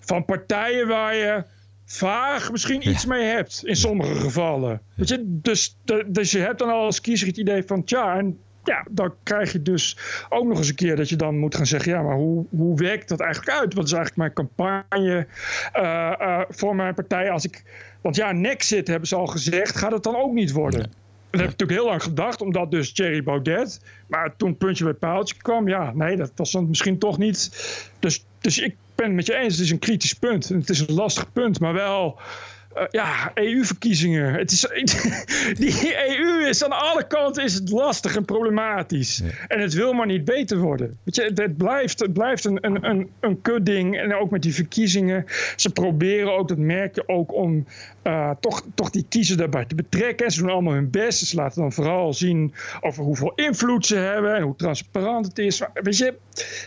[0.00, 1.44] van partijen waar je
[1.92, 3.08] vaag misschien iets ja.
[3.08, 4.80] mee hebt in sommige gevallen.
[4.94, 5.24] Weet je?
[5.26, 5.76] Dus,
[6.06, 9.52] dus je hebt dan al als kiezer het idee van tja, en ja, dan krijg
[9.52, 9.96] je dus
[10.28, 12.76] ook nog eens een keer dat je dan moet gaan zeggen: ja, maar hoe, hoe
[12.76, 13.74] werkt dat eigenlijk uit?
[13.74, 15.26] Wat is eigenlijk mijn campagne
[15.76, 17.30] uh, uh, voor mijn partij?
[17.30, 17.62] Als ik,
[18.00, 20.80] want ja, Nexit hebben ze al gezegd, gaat het dan ook niet worden?
[20.80, 20.88] Nee.
[21.30, 23.80] Dat heb ik natuurlijk heel lang gedacht, omdat dus Thierry Baudet.
[24.06, 27.50] Maar toen puntje bij paaltje kwam, ja, nee, dat was dan misschien toch niet.
[27.98, 30.48] Dus, dus ik ben het met je eens, het is een kritisch punt.
[30.48, 32.18] Het is een lastig punt, maar wel.
[32.76, 34.34] Uh, ja, EU-verkiezingen.
[34.34, 34.60] Het is,
[35.64, 39.22] die EU is aan alle kanten is het lastig en problematisch.
[39.24, 39.46] Ja.
[39.48, 40.98] En het wil maar niet beter worden.
[41.02, 43.98] Weet je, het blijft, het blijft een, een, een, een kutding.
[43.98, 45.24] En ook met die verkiezingen.
[45.56, 47.66] Ze proberen ook, dat merk je ook, om
[48.04, 50.30] uh, toch, toch die kiezer daarbij te betrekken.
[50.30, 51.26] Ze doen allemaal hun best.
[51.26, 55.60] Ze laten dan vooral zien over hoeveel invloed ze hebben en hoe transparant het is.
[55.60, 56.14] Maar weet je,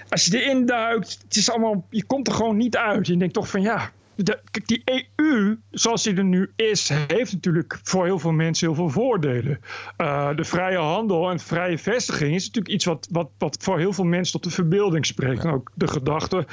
[0.10, 3.08] als je erin duikt, het is allemaal, je komt er gewoon niet uit.
[3.08, 4.84] Je denkt toch van ja, de, kijk, die
[5.16, 9.60] EU, zoals die er nu is, heeft natuurlijk voor heel veel mensen heel veel voordelen.
[9.98, 13.94] Uh, de vrije handel en vrije vestiging is natuurlijk iets wat, wat, wat voor heel
[13.94, 15.44] veel mensen tot de verbeelding spreekt.
[15.44, 15.50] Ja.
[15.50, 16.46] En ook de gedachte,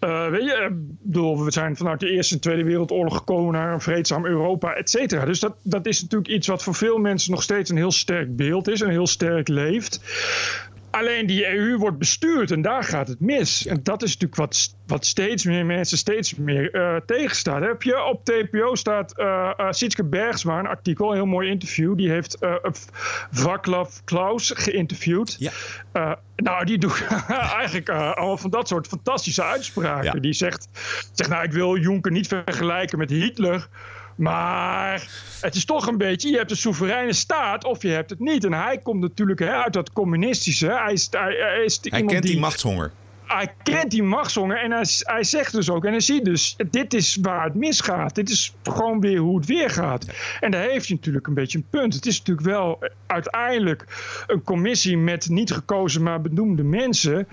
[0.00, 0.68] uh, weet je,
[1.02, 4.90] bedoel, we zijn vanuit de Eerste en Tweede Wereldoorlog gekomen naar een vreedzaam Europa, et
[4.90, 5.24] cetera.
[5.24, 8.36] Dus dat, dat is natuurlijk iets wat voor veel mensen nog steeds een heel sterk
[8.36, 10.00] beeld is en heel sterk leeft.
[10.96, 13.66] Alleen die EU wordt bestuurd en daar gaat het mis.
[13.66, 17.62] En dat is natuurlijk wat, wat steeds meer mensen steeds meer uh, tegenstaat.
[17.62, 21.96] Heb je op TPO staat uh, uh, Sietske Bergsma, een artikel, een heel mooi interview.
[21.96, 22.54] Die heeft uh,
[23.30, 25.36] Vaclav Klaus geïnterviewd.
[25.38, 26.18] Ja.
[26.36, 27.06] nou, die doet
[27.58, 30.22] eigenlijk allemaal van dat soort fantastische uitspraken.
[30.22, 30.68] Die zegt,
[31.12, 33.68] zegt, nou, ik wil Juncker niet vergelijken met Hitler.
[34.16, 35.08] Maar
[35.40, 38.44] het is toch een beetje, je hebt een soevereine staat of je hebt het niet.
[38.44, 40.66] En hij komt natuurlijk hè, uit dat communistische.
[40.66, 42.90] Hij, is, hij, hij, is hij kent die, die machtshonger.
[43.24, 46.94] Hij kent die machtshonger en hij, hij, zegt dus ook, en hij ziet dus, dit
[46.94, 48.14] is waar het misgaat.
[48.14, 50.06] Dit is gewoon weer hoe het weer gaat.
[50.40, 51.94] En daar heeft hij natuurlijk een beetje een punt.
[51.94, 53.84] Het is natuurlijk wel uiteindelijk
[54.26, 57.16] een commissie met niet gekozen, maar benoemde mensen.
[57.18, 57.24] Uh,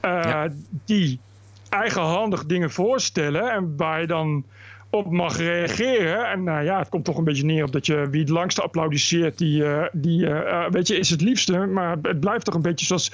[0.00, 0.48] ja.
[0.84, 1.20] Die
[1.68, 4.44] eigenhandig dingen voorstellen en waar je dan
[4.92, 6.30] op mag reageren.
[6.30, 8.62] En nou ja, het komt toch een beetje neer op dat je wie het langste
[8.62, 11.58] applaudisseert, die, uh, die uh, weet je, is het liefste.
[11.58, 13.12] Maar het blijft toch een beetje zoals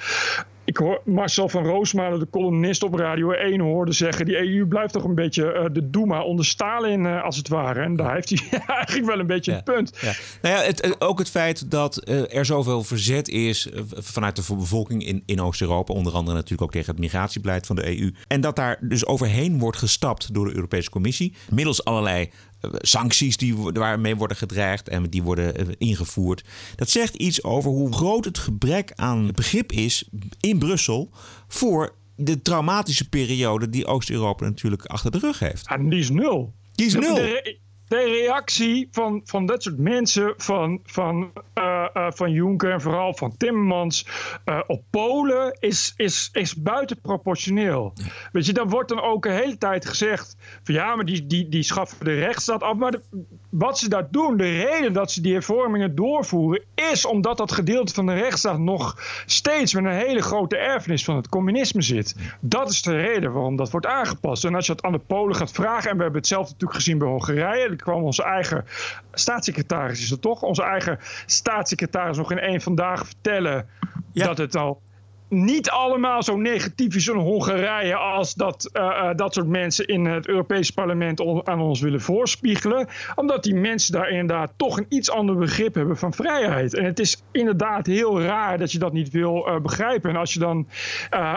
[0.69, 4.25] ik hoor Marcel van Roosmalen, de columnist op Radio 1, hoorde zeggen...
[4.25, 7.81] die EU blijft toch een beetje uh, de Doema onder Stalin, uh, als het ware.
[7.81, 9.57] En daar heeft hij eigenlijk wel een beetje ja.
[9.57, 9.97] een punt.
[10.01, 10.13] Ja.
[10.41, 15.05] Nou ja, het, ook het feit dat uh, er zoveel verzet is vanuit de bevolking
[15.05, 15.93] in, in Oost-Europa...
[15.93, 18.13] onder andere natuurlijk ook tegen het migratiebeleid van de EU...
[18.27, 21.33] en dat daar dus overheen wordt gestapt door de Europese Commissie...
[21.49, 22.29] middels allerlei
[22.77, 26.43] sancties die, waarmee worden gedreigd en die worden ingevoerd.
[26.75, 30.09] Dat zegt iets over hoe groot het gebrek aan begrip is
[30.39, 31.09] in Brussel
[31.47, 35.67] voor de traumatische periode die Oost-Europa natuurlijk achter de rug heeft.
[35.67, 36.53] En die is nul.
[36.71, 37.15] Die is nul.
[37.15, 37.57] De,
[37.87, 43.13] de reactie van, van dat soort mensen, van, van, uh, uh, van Juncker en vooral
[43.13, 44.05] van Timmermans
[44.45, 47.93] uh, op Polen, is, is, is buitenproportioneel.
[48.31, 51.49] Weet je, dan wordt dan ook een hele tijd gezegd: van ja, maar die, die,
[51.49, 52.77] die schaffen de rechtsstaat af.
[52.77, 53.01] Maar de,
[53.49, 57.93] wat ze daar doen, de reden dat ze die hervormingen doorvoeren, is omdat dat gedeelte
[57.93, 58.95] van de rechtsstaat nog
[59.25, 62.15] steeds met een hele grote erfenis van het communisme zit.
[62.39, 64.45] Dat is de reden waarom dat wordt aangepast.
[64.45, 66.73] En als je het aan de Polen gaat vragen, en we hebben het zelf natuurlijk
[66.73, 68.65] gezien bij Hongarije kwam onze eigen
[69.13, 70.41] staatssecretaris, is het toch?
[70.41, 73.67] Onze eigen staatssecretaris nog in één vandaag vertellen
[74.11, 74.25] ja.
[74.25, 74.81] dat het al
[75.29, 80.05] niet allemaal zo negatief is in Hongarije als dat uh, uh, dat soort mensen in
[80.05, 82.87] het Europees parlement on, aan ons willen voorspiegelen.
[83.15, 86.73] Omdat die mensen daar inderdaad toch een iets ander begrip hebben van vrijheid.
[86.73, 90.09] En het is inderdaad heel raar dat je dat niet wil uh, begrijpen.
[90.09, 90.67] En als je dan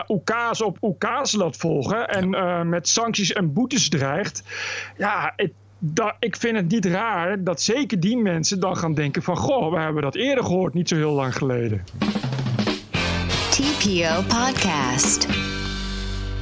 [0.07, 4.43] oekaas op oekaas laat volgen en met sancties en boetes dreigt.
[4.97, 9.21] Ja, het, dat, ik vind het niet raar dat zeker die mensen dan gaan denken
[9.21, 9.37] van...
[9.37, 11.83] goh, we hebben dat eerder gehoord, niet zo heel lang geleden.
[13.83, 15.27] TPO Podcast.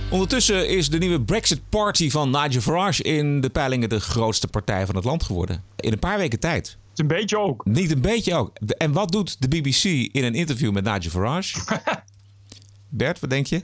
[0.09, 4.85] Ondertussen is de nieuwe Brexit Party van Nigel Farage in de peilingen de grootste partij
[4.85, 5.63] van het land geworden.
[5.75, 6.77] In een paar weken tijd.
[6.95, 7.65] Een beetje ook.
[7.65, 8.51] Niet een beetje ook.
[8.77, 9.83] En wat doet de BBC
[10.13, 11.59] in een interview met Nigel Farage?
[12.89, 13.63] Bert, wat denk je?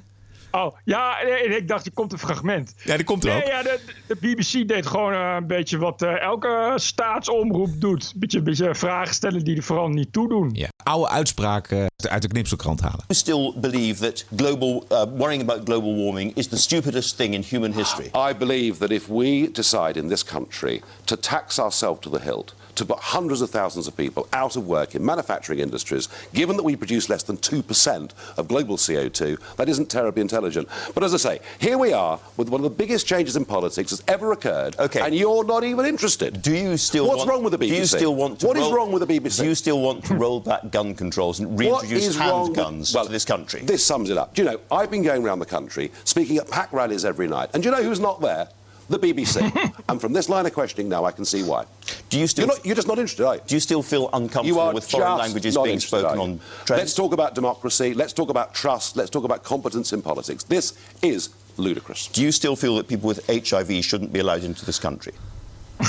[0.52, 2.74] Oh, ja, ik dacht, er komt een fragment.
[2.84, 3.48] Ja, die komt er nee, ook.
[3.48, 8.12] Ja, de, de BBC deed gewoon uh, een beetje wat uh, elke staatsomroep doet.
[8.14, 10.50] Een beetje, beetje vragen stellen die er vooral niet toe doen.
[10.54, 13.06] Ja, oude uitspraken uh, uit de knipselkrant halen.
[13.12, 17.44] I still believe that global, uh, worrying about global warming is the stupidest thing in
[17.44, 18.10] human history.
[18.14, 22.54] I believe that if we decide in this country to tax ourselves to the hilt,
[22.78, 26.64] to put hundreds of thousands of people out of work in manufacturing industries, given that
[26.64, 30.68] we produce less than 2% of global CO2, that isn't terribly intelligent.
[30.94, 33.92] But as I say, here we are with one of the biggest changes in politics
[33.92, 35.02] that's ever occurred, okay.
[35.02, 36.42] and you're not even interested.
[36.42, 37.70] Do you still What's want, wrong with the BBC?
[37.70, 39.40] Do you still want to What roll, is wrong with the BBC?
[39.40, 43.26] Do you still want to roll back gun controls and reintroduce handguns well, to this
[43.26, 43.62] country?
[43.62, 44.34] This sums it up.
[44.34, 47.50] Do you know, I've been going around the country speaking at pack rallies every night,
[47.54, 48.50] and do you know who's not there?
[48.90, 49.74] the BBC.
[49.90, 51.66] and from this line of questioning now, I can see why.
[52.10, 52.46] Do you still?
[52.46, 53.42] You're, not, you're just not interested, are you?
[53.46, 56.80] Do you still feel uncomfortable with foreign languages being spoken on trains?
[56.82, 57.94] Let's talk about democracy.
[57.94, 58.96] Let's talk about trust.
[58.96, 60.44] Let's talk about competence in politics.
[60.44, 62.08] This is ludicrous.
[62.08, 65.14] Do you still feel that people with HIV shouldn't be allowed into this country?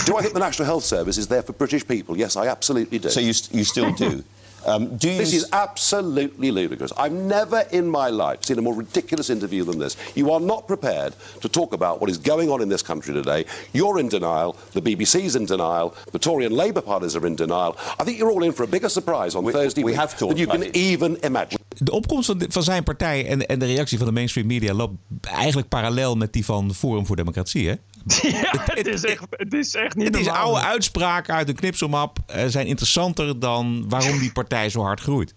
[0.05, 2.17] do I think the National Health Service is there for British people?
[2.17, 3.09] Yes, I absolutely do.
[3.09, 4.23] So you, you still do?
[4.69, 6.93] Um, do this is absolutely ludicrous.
[6.97, 9.97] I've never in my life seen a more ridiculous interview than this.
[10.15, 13.45] You are not prepared to talk about what is going on in this country today.
[13.73, 14.57] You're in denial.
[14.73, 15.95] The BBC's in denial.
[16.13, 17.77] The Tory and Labour parties are in denial.
[18.01, 20.37] I think you're all in for a bigger surprise on we, Thursday we have than
[20.37, 20.77] you can it.
[20.77, 21.59] even imagine.
[21.79, 24.75] De opkomst van, de, van zijn partij en, en de reactie van de mainstream media
[24.75, 27.75] loopt eigenlijk parallel met die van Forum voor Democratie, hè?
[28.31, 30.45] Ja, het, is echt, het is echt niet Het is normaal.
[30.45, 35.35] oude uitspraken uit een knipselmap uh, zijn interessanter dan waarom die partij zo hard groeit.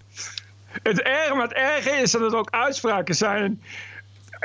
[0.83, 3.61] Het erge, maar het erge is dat het ook uitspraken zijn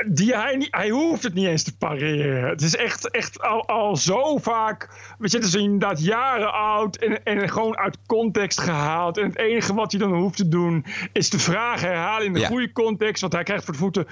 [0.05, 2.49] die hij, niet, hij hoeft het niet eens te pareren.
[2.49, 4.89] Het is echt, echt al, al zo vaak.
[5.17, 9.17] We zitten ze inderdaad jaren oud en, en gewoon uit context gehaald.
[9.17, 12.45] En het enige wat hij dan hoeft te doen is de vraag herhalen in de
[12.45, 13.21] goede context.
[13.21, 14.07] Want hij krijgt voor de voeten.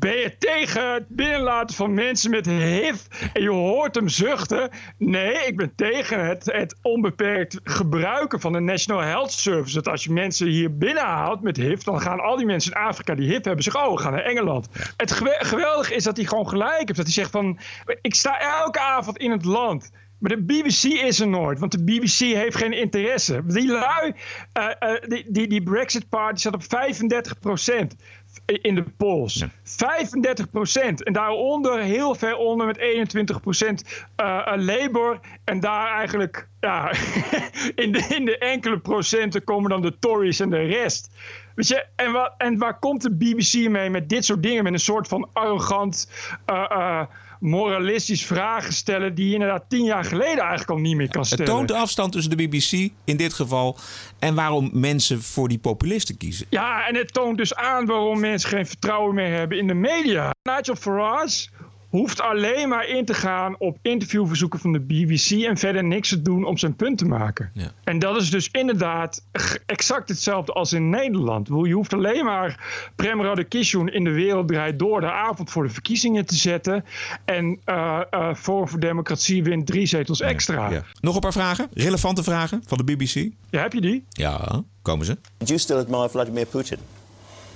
[0.00, 3.00] Ben je tegen het binnenlaten van mensen met HIV?
[3.32, 4.70] En je hoort hem zuchten.
[4.98, 9.74] Nee, ik ben tegen het, het onbeperkt gebruiken van de National Health Service.
[9.74, 13.14] Dat als je mensen hier binnenhaalt met HIV, dan gaan al die mensen in Afrika
[13.14, 14.68] die HIV hebben zeggen: Oh, gaan naar Engeland.
[14.96, 16.96] Het geweldige is dat hij gewoon gelijk heeft.
[16.96, 17.58] Dat hij zegt: van
[18.02, 19.90] Ik sta elke avond in het land.
[20.20, 23.42] Maar de BBC is er nooit, want de BBC heeft geen interesse.
[23.46, 24.12] Die lui,
[24.58, 27.96] uh, uh, die, die, die Brexit Party zat op 35 procent
[28.44, 29.44] in de polls.
[29.62, 31.02] 35 procent.
[31.02, 35.20] En daaronder, heel ver onder, met 21 procent uh, Labour.
[35.44, 36.92] En daar eigenlijk, ja,
[37.74, 41.10] in, de, in de enkele procenten komen dan de Tories en de rest.
[41.54, 44.64] Weet je, en, wat, en waar komt de BBC mee met dit soort dingen?
[44.64, 46.10] Met een soort van arrogant.
[46.46, 47.02] Uh,
[47.40, 51.44] moralistisch vragen stellen die je inderdaad tien jaar geleden eigenlijk al niet meer kan stellen.
[51.44, 53.78] Het toont de afstand tussen de BBC in dit geval
[54.18, 56.46] en waarom mensen voor die populisten kiezen.
[56.50, 60.30] Ja, en het toont dus aan waarom mensen geen vertrouwen meer hebben in de media.
[60.42, 61.48] Nigel Farage
[61.90, 66.22] hoeft alleen maar in te gaan op interviewverzoeken van de BBC en verder niks te
[66.22, 67.50] doen om zijn punt te maken.
[67.54, 67.72] Ja.
[67.84, 69.22] En dat is dus inderdaad
[69.66, 71.48] exact hetzelfde als in Nederland.
[71.48, 72.58] Je hoeft alleen maar
[72.96, 76.84] Prem Radakishun in de wereld draait door de avond voor de verkiezingen te zetten.
[77.24, 80.70] En uh, uh, Forum voor Democratie wint drie zetels extra.
[80.70, 80.84] Ja.
[81.00, 83.28] Nog een paar vragen, relevante vragen van de BBC.
[83.50, 84.04] Ja, heb je die?
[84.08, 85.18] Ja, komen ze.
[85.38, 86.78] Do you still admire Vladimir Putin?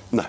[0.08, 0.22] No.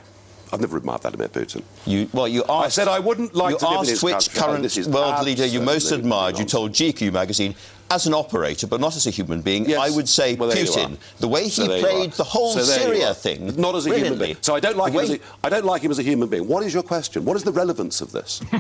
[0.54, 1.64] I've never admired Vladimir Putin.
[1.86, 4.70] You, well, you asked, I said I wouldn't like you to his which country.
[4.70, 6.38] current world leader you most admired.
[6.40, 7.56] You told GQ magazine
[7.92, 9.80] as an operator, but not as a human being, yes.
[9.80, 10.98] I would say well, Putin.
[11.20, 14.38] The way he so played the whole so Syria thing, not as a human being.
[14.42, 14.96] So I don't like.
[14.96, 16.48] As a, I don't like him as a human being.
[16.48, 17.26] What is your question?
[17.26, 18.42] What is the relevance of this?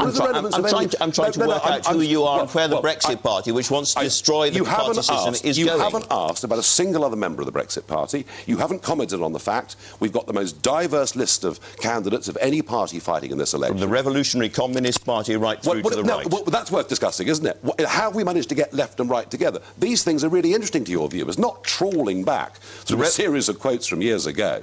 [0.00, 2.24] I'm, try, I'm, I'm, trying to, I'm trying to no, no, work out who you
[2.24, 5.44] are and where the well, Brexit Party, which wants to destroy the you system, asked,
[5.44, 5.80] is you going.
[5.80, 8.26] haven't asked about a single other member of the Brexit Party.
[8.46, 12.36] You haven't commented on the fact we've got the most diverse list of candidates of
[12.40, 13.78] any party fighting in this election.
[13.78, 16.26] From the Revolutionary Communist Party right through well, to the right.
[16.28, 17.86] Well, that's worth discussing, isn't it?
[17.86, 19.60] How have we managed to get left and right together?
[19.78, 23.58] These things are really interesting to your viewers, not trawling back through a series of
[23.58, 24.62] quotes from years ago.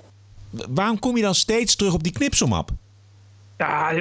[0.50, 2.72] Waarom kom je dan steeds terug op die knipselmap?
[3.58, 3.92] Ja,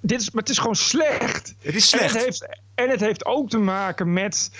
[0.00, 1.54] dit is, maar het is gewoon slecht.
[1.58, 2.14] Het is slecht.
[2.14, 4.50] En het heeft, en het heeft ook te maken met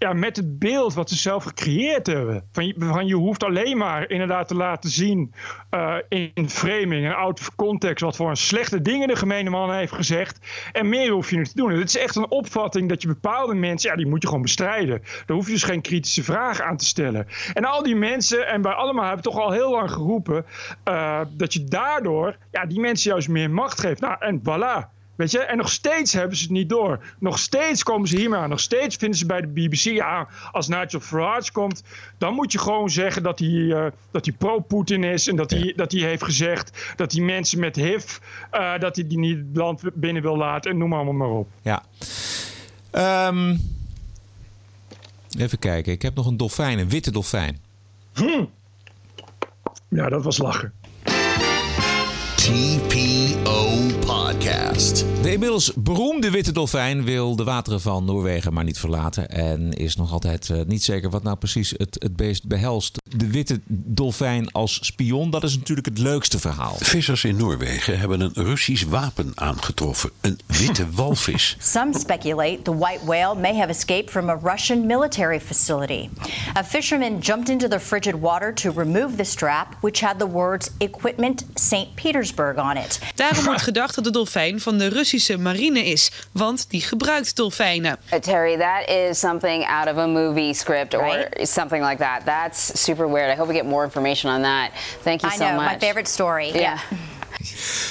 [0.00, 2.44] ja, met het beeld wat ze zelf gecreëerd hebben.
[2.52, 5.34] Van je, van je hoeft alleen maar inderdaad te laten zien
[5.70, 9.74] uh, in framing en out of context wat voor een slechte dingen de gemene man
[9.74, 10.38] heeft gezegd.
[10.72, 11.70] En meer hoef je niet te doen.
[11.70, 15.02] Het is echt een opvatting dat je bepaalde mensen, ja, die moet je gewoon bestrijden.
[15.26, 17.26] Daar hoef je dus geen kritische vragen aan te stellen.
[17.52, 20.46] En al die mensen, en bij allemaal hebben toch al heel lang geroepen,
[20.88, 24.00] uh, dat je daardoor ja, die mensen juist meer macht geeft.
[24.00, 24.99] Nou, en voilà.
[25.20, 27.04] Weet je, en nog steeds hebben ze het niet door.
[27.18, 28.48] Nog steeds komen ze hiermee aan.
[28.48, 31.82] Nog steeds vinden ze bij de BBC, ja, als Nigel Farage komt,
[32.18, 35.58] dan moet je gewoon zeggen dat hij, uh, dat hij pro-Poetin is en dat, ja.
[35.58, 38.18] hij, dat hij heeft gezegd dat hij mensen met HIV,
[38.52, 41.48] uh, dat hij die niet het land binnen wil laten en noem allemaal maar op.
[41.62, 41.82] Ja.
[43.28, 43.60] Um,
[45.38, 47.58] even kijken, ik heb nog een dolfijn, een witte dolfijn.
[48.14, 48.44] Hm.
[49.88, 50.72] Ja, dat was lachen.
[52.34, 53.99] TPO
[54.40, 55.04] Podcast.
[55.22, 59.28] De inmiddels beroemde witte dolfijn wil de wateren van Noorwegen maar niet verlaten.
[59.28, 62.96] En is nog altijd uh, niet zeker wat nou precies het, het beest behelst.
[63.16, 66.76] De witte dolfijn als spion, dat is natuurlijk het leukste verhaal.
[66.78, 70.10] Vissers in Noorwegen hebben een Russisch wapen aangetroffen.
[70.20, 71.56] Een witte walvis.
[71.58, 76.08] Some speculate the white whale may have escaped from a Russian military facility.
[76.56, 80.70] A fisherman jumped into the frigid water to remove the strap, which had the words
[80.78, 81.94] Equipment St.
[81.94, 82.98] Petersburg on it.
[83.14, 84.28] Daarom wordt gedacht dat de dolfijn
[84.60, 87.98] van de Russische marine is, want die gebruikt dolfijnen.
[88.12, 91.48] Uh, Terry, that is something out of a movie script or right?
[91.48, 92.24] something like that.
[92.24, 93.32] That's super weird.
[93.32, 94.70] I hope we get more information on that.
[95.02, 95.72] Thank you I so know, much.
[95.72, 96.46] my favorite story.
[96.46, 96.60] Yeah.
[96.60, 96.78] yeah.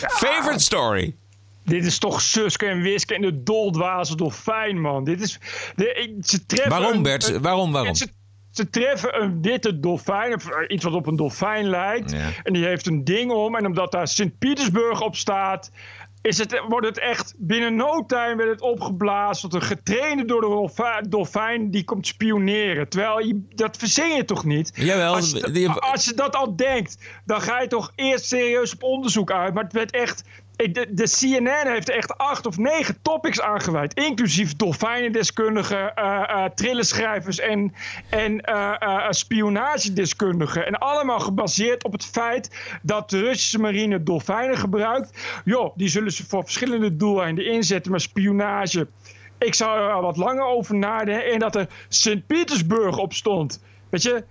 [0.10, 1.16] Favorite story.
[1.64, 5.04] Dit is toch Suske en Wiske en de doldwaze dolfijn, man.
[5.04, 5.40] Dit is...
[5.76, 7.28] De, ze treffen waarom, een, Bert?
[7.28, 7.96] Een, waarom, waarom?
[7.96, 8.08] Ze,
[8.52, 12.12] ze treffen een witte dolfijn, of iets wat op een dolfijn lijkt.
[12.12, 12.30] Ja.
[12.44, 13.56] En die heeft een ding om.
[13.56, 15.72] En omdat daar Sint-Petersburg op staat...
[16.22, 20.42] Is het, wordt het echt binnen no time werd het opgeblazen tot een getrainde door
[20.42, 22.90] de dolfijn, dolfijn die komt spioneren.
[22.90, 24.72] Terwijl je, dat verzin je toch niet?
[24.74, 25.14] Jawel.
[25.14, 29.32] Als je, als je dat al denkt, dan ga je toch eerst serieus op onderzoek
[29.32, 29.54] uit.
[29.54, 30.24] Maar het werd echt
[30.68, 33.94] de, de, CNN heeft echt acht of negen topics aangeweid.
[33.94, 37.74] Inclusief dolfijnendeskundigen, uh, uh, trillenschrijvers en,
[38.10, 40.66] en uh, spionagedeskundigen.
[40.66, 45.42] En allemaal gebaseerd op het feit dat de Russische marine dolfijnen gebruikt.
[45.46, 48.88] Joh, die zullen ze voor verschillende doeleinden inzetten, maar spionage.
[49.38, 51.32] Ik zou er wat langer over nadenken.
[51.32, 53.64] En dat er Sint-Petersburg op stond.
[53.90, 54.24] Weet je,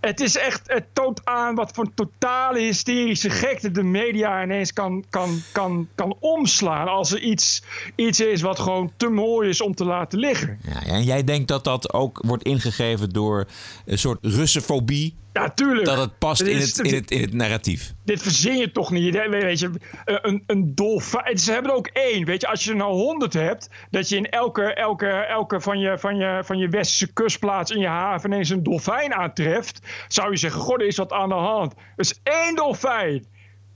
[0.00, 5.04] het is echt, het toont aan wat voor totale hysterische gekte de media ineens kan,
[5.10, 6.88] kan, kan, kan omslaan.
[6.88, 7.62] Als er iets,
[7.94, 10.58] iets is wat gewoon te mooi is om te laten liggen.
[10.62, 13.46] Ja, en jij denkt dat dat ook wordt ingegeven door
[13.84, 15.14] een soort Russofobie?
[15.32, 15.86] Ja, tuurlijk.
[15.86, 17.92] Dat het past in het, in, het, in het narratief.
[18.04, 19.14] Dit verzin je toch niet.
[19.28, 19.70] Weet je,
[20.04, 21.38] een, een dolfijn.
[21.38, 22.24] Ze hebben er ook één.
[22.24, 25.78] Weet je, als je er nou honderd hebt, dat je in elke, elke, elke van,
[25.78, 30.30] je, van, je, van je westerse kustplaats in je haven ineens een dolfijn aantreft, zou
[30.30, 31.74] je zeggen: God, er is wat aan de hand.
[31.96, 33.26] Dus één dolfijn.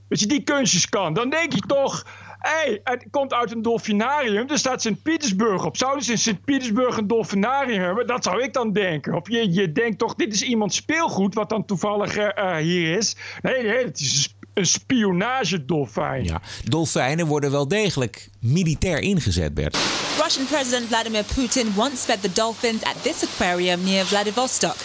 [0.07, 1.13] Weet je, die kunstjes kan.
[1.13, 2.05] Dan denk je toch
[2.45, 4.49] hey, het komt uit een dolfinarium.
[4.49, 5.77] Er staat Sint-Petersburg op.
[5.77, 8.07] Zouden ze in Sint-Petersburg een dolfinarium hebben?
[8.07, 9.13] Dat zou ik dan denken.
[9.13, 13.15] Of je, je denkt toch, dit is iemand speelgoed wat dan toevallig uh, hier is.
[13.41, 16.23] Nee, nee, het is een spionagedolfijn.
[16.23, 19.77] Ja, dolfijnen worden wel degelijk militair ingezet, Bert.
[20.23, 24.75] Russian President Vladimir Putin once fed the dolphins at this aquarium near Vladivostok.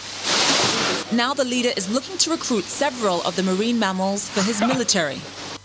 [1.10, 5.16] Now the leader is looking to recruit several of the marine mammals for his military.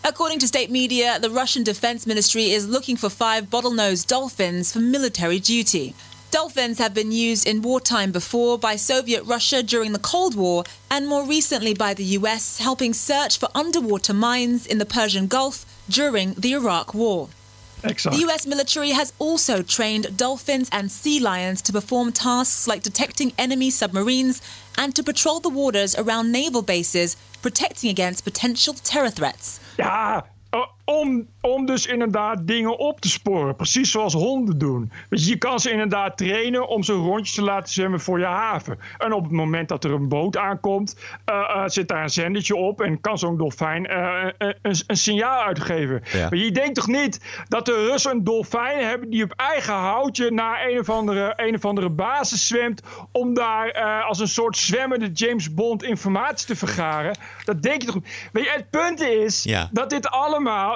[0.07, 4.77] According to state media, the Russian Defense Ministry is looking for five bottlenose dolphins for
[4.77, 5.95] military duty.
[6.29, 11.07] Dolphins have been used in wartime before by Soviet Russia during the Cold War and
[11.07, 16.35] more recently by the US, helping search for underwater mines in the Persian Gulf during
[16.35, 17.29] the Iraq War.
[17.83, 18.15] Excellent.
[18.15, 23.33] The US military has also trained dolphins and sea lions to perform tasks like detecting
[23.39, 24.39] enemy submarines
[24.77, 29.59] and to patrol the waters around naval bases, protecting against potential terror threats.
[29.77, 30.23] Ja,
[30.85, 33.55] om, om dus inderdaad dingen op te sporen.
[33.55, 34.91] Precies zoals honden doen.
[35.09, 38.79] Dus je kan ze inderdaad trainen om zo'n rondjes te laten zwemmen voor je haven.
[38.97, 40.95] En op het moment dat er een boot aankomt,
[41.29, 44.55] uh, uh, zit daar een zendertje op en kan zo'n dolfijn uh, een,
[44.87, 46.03] een, signaal uitgeven.
[46.11, 46.29] Ja.
[46.29, 50.31] Maar je denkt toch niet dat de Russen een dolfijn hebben die op eigen houtje
[50.31, 52.81] naar een of andere, een of andere basis zwemt
[53.11, 57.17] om daar als een soort zwemmende James Bond informatie te vergaren?
[57.43, 57.95] Dat denk je toch
[58.31, 59.69] Weet je, het punt is ja.
[59.71, 60.74] dat dit allemaal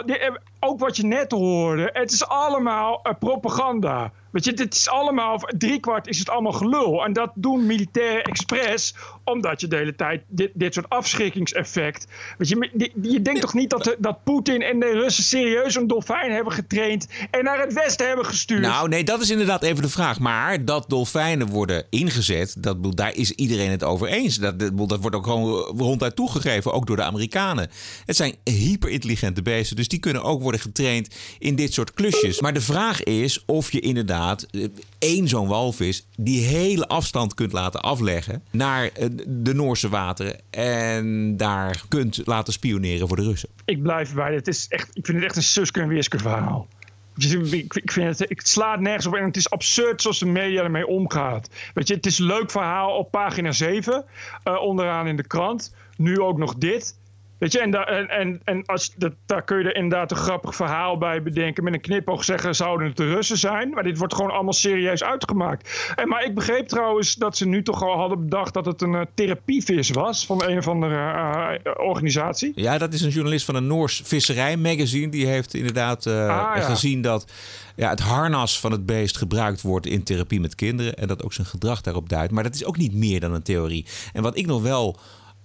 [0.60, 4.12] ook wat je net hoorde, het is allemaal uh, propaganda.
[4.32, 7.06] Weet je, dit is allemaal, driekwart is het allemaal gelul.
[7.06, 8.96] En dat doen militair expres,
[9.30, 12.08] omdat je de hele tijd dit, dit soort afschrikkingseffect.
[12.38, 16.32] Weet je, je denkt toch niet dat, dat Poetin en de Russen serieus een dolfijn
[16.32, 18.62] hebben getraind en naar het westen hebben gestuurd?
[18.62, 20.20] Nou, nee, dat is inderdaad even de vraag.
[20.20, 24.38] Maar dat dolfijnen worden ingezet, dat, daar is iedereen het over eens.
[24.38, 27.70] Dat, dat wordt ook gewoon ronduit toegegeven, ook door de Amerikanen.
[28.06, 32.42] Het zijn hyperintelligente beesten, dus die kunnen ook worden getraind in dit soort klusjes.
[32.42, 34.66] Maar de vraag is of je inderdaad eh,
[35.00, 41.38] één zo'n walvis die hele afstand kunt laten afleggen naar eh, de Noorse wateren en
[41.38, 43.50] daar kunt laten spioneren voor de Russen.
[43.66, 44.48] Ik blijf bij het.
[44.48, 46.68] Is echt, ik vind het echt een Suske en Wiske verhaal.
[47.16, 50.88] Ik vind het, ik slaat nergens op en het is absurd zoals de media ermee
[50.88, 51.50] omgaat.
[51.74, 54.04] Weet je, het is een leuk verhaal op pagina 7, uh,
[54.44, 55.74] eh, onderaan in de krant.
[55.98, 56.99] Nu ook nog dit.
[57.40, 60.98] Weet je, en, da, en, als, dat, daar kun je er inderdaad een grappig verhaal
[60.98, 61.64] bij bedenken.
[61.64, 63.70] Met een knipoog zeggen, zouden het de Russen zijn?
[63.70, 65.94] Maar dit wordt gewoon allemaal serieus uitgemaakt.
[65.96, 68.94] En, maar ik begreep trouwens dat ze nu toch al hadden bedacht dat het een
[68.94, 70.26] uh, therapievis was.
[70.26, 72.52] Van een of andere uh, organisatie.
[72.56, 75.10] Ja, dat is een journalist van een Noors visserijmagazine.
[75.10, 77.32] Die heeft inderdaad uh, gezien dat
[77.76, 80.96] ja, het harnas van het beest gebruikt wordt in therapie met kinderen.
[80.96, 82.32] En dat ook zijn gedrag daarop duidt.
[82.32, 83.86] Maar dat is ook niet meer dan een theorie.
[84.14, 84.98] En wat ik nog wel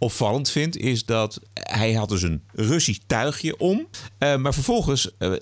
[0.05, 3.87] opvallend vind, is dat hij had dus een Russisch tuigje om.
[4.19, 5.33] Uh, maar vervolgens uh,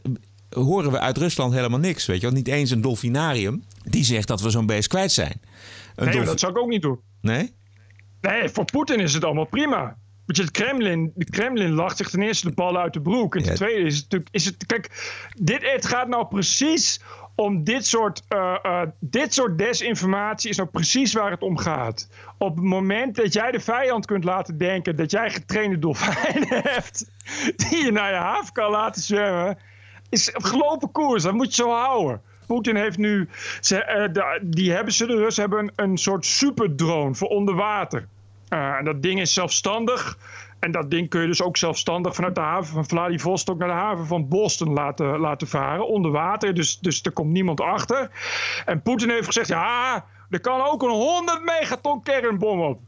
[0.51, 2.07] horen we uit Rusland helemaal niks.
[2.07, 2.37] Weet je wel?
[2.37, 5.41] Niet eens een dolfinarium die zegt dat we zo'n beest kwijt zijn.
[5.95, 7.01] Een nee, dat zou ik ook niet doen.
[7.21, 7.53] Nee?
[8.21, 9.97] Nee, voor Poetin is het allemaal prima.
[10.27, 13.37] Want je, het Kremlin, de Kremlin lacht zich ten eerste de ballen uit de broek.
[13.37, 14.35] En ten tweede is het natuurlijk...
[14.35, 17.01] Is het, kijk, dit, het gaat nou precies
[17.35, 22.09] om dit soort, uh, uh, dit soort desinformatie is nou precies waar het om gaat.
[22.39, 27.11] Op het moment dat jij de vijand kunt laten denken dat jij getrainde dolfijnen hebt,
[27.57, 29.59] die je naar je haven kan laten zwemmen,
[30.09, 31.23] is gelopen koers.
[31.23, 32.23] Dat moet je zo houden.
[32.47, 33.29] Poetin heeft nu,
[33.61, 38.09] ze, de, die hebben ze, de Russen hebben een, een soort superdrone voor onder water.
[38.85, 40.19] dat ding is zelfstandig.
[40.63, 43.75] En dat ding kun je dus ook zelfstandig vanuit de haven van Vladivostok naar de
[43.75, 45.89] haven van Boston laten, laten varen.
[45.89, 48.11] Onder water, dus, dus er komt niemand achter.
[48.65, 52.81] En Poetin heeft gezegd, ja, er kan ook een 100 megaton kernbom op.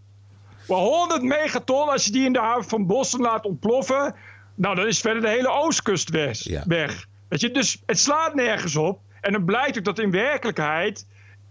[0.69, 4.15] Maar 100 megaton, als je die in de haven van Boston laat ontploffen...
[4.55, 6.65] Nou, dan is verder de hele oostkust weg.
[6.67, 7.07] weg.
[7.29, 9.01] Weet je, dus het slaat nergens op.
[9.21, 11.07] En dan blijkt ook dat in werkelijkheid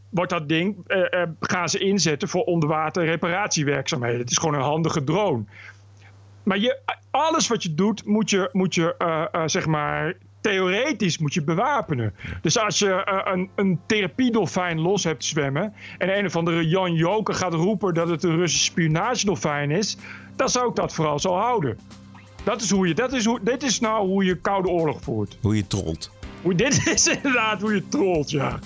[0.10, 4.20] wordt dat ding, eh, eh, gaan ze inzetten voor onderwater reparatiewerkzaamheden.
[4.20, 5.44] Het is gewoon een handige drone.
[6.44, 6.80] Maar je,
[7.12, 12.14] alles wat je doet, moet je, moet je uh, zeg maar, theoretisch moet je bewapenen.
[12.42, 15.74] Dus als je een, een therapiedolfijn los hebt zwemmen...
[15.98, 19.98] en een of andere Jan Joker gaat roepen dat het een Russische spionagedolfijn is...
[20.36, 21.78] dan zou ik dat vooral zo houden.
[22.44, 25.38] Dat is hoe je, dat is hoe, dit is nou hoe je Koude Oorlog voert.
[25.42, 26.12] Hoe je trolt.
[26.42, 28.60] Hoe, dit is inderdaad hoe je trolt, ja.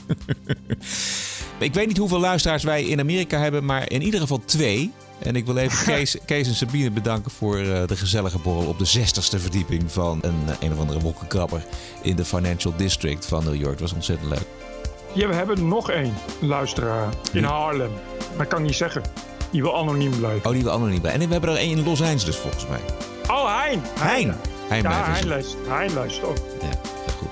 [1.59, 4.91] Ik weet niet hoeveel luisteraars wij in Amerika hebben, maar in ieder geval twee.
[5.19, 8.79] En ik wil even Kees, Kees en Sabine bedanken voor uh, de gezellige borrel op
[8.79, 11.63] de 60ste verdieping van een, uh, een of andere wolkenkrabber
[12.01, 13.71] in de Financial District van New York.
[13.71, 14.47] Dat was ontzettend leuk.
[15.13, 17.91] Ja, we hebben nog één luisteraar in Harlem.
[18.35, 19.01] Maar ik kan niet zeggen.
[19.51, 20.45] Die wil anoniem blijven.
[20.45, 21.21] Oh, die wil anoniem blijven.
[21.21, 22.79] En we hebben er één in Los Angeles volgens mij.
[23.27, 23.81] Oh, Hein.
[23.99, 24.35] Hein.
[24.67, 25.67] Hein, ja, Hein luistert.
[25.67, 26.37] Hein luistert ook.
[26.61, 26.69] Ja,
[27.17, 27.29] goed.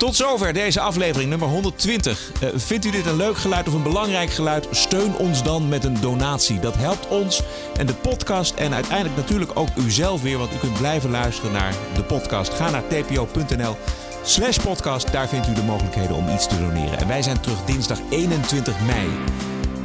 [0.00, 2.30] Tot zover deze aflevering nummer 120.
[2.42, 4.68] Uh, vindt u dit een leuk geluid of een belangrijk geluid?
[4.70, 6.60] Steun ons dan met een donatie.
[6.60, 7.42] Dat helpt ons
[7.76, 11.74] en de podcast en uiteindelijk natuurlijk ook uzelf weer, want u kunt blijven luisteren naar
[11.94, 12.52] de podcast.
[12.52, 13.76] Ga naar tpo.nl
[14.24, 15.12] slash podcast.
[15.12, 16.98] Daar vindt u de mogelijkheden om iets te doneren.
[16.98, 19.08] En wij zijn terug dinsdag 21 mei.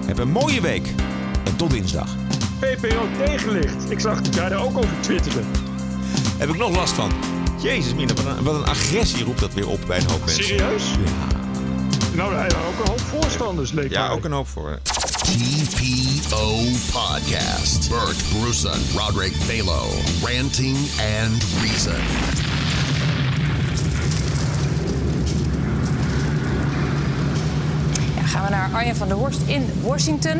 [0.05, 0.93] Heb een mooie week
[1.45, 2.15] en tot dinsdag.
[2.59, 3.91] PPO tegenlicht.
[3.91, 5.45] Ik zag dat jij daar ook over twitteren.
[6.37, 7.34] Heb ik nog last van.
[7.61, 10.43] Jezus, Mina, wat een, wat een agressie roept dat weer op bij een hoop mensen.
[10.43, 10.83] Serieus?
[10.91, 11.27] Ja.
[12.15, 14.15] Nou, daar hebben ook een hoop voorstanders, leek Ja, mij.
[14.15, 14.79] ook een hoop voor.
[15.23, 16.55] TPO
[16.91, 17.89] Podcast.
[17.89, 19.83] Bert Brussen, Roderick Balo,
[20.23, 20.77] Ranting
[21.21, 22.01] and Reason.
[28.15, 30.37] Ja, gaan we naar Arjen van der Horst in Washington.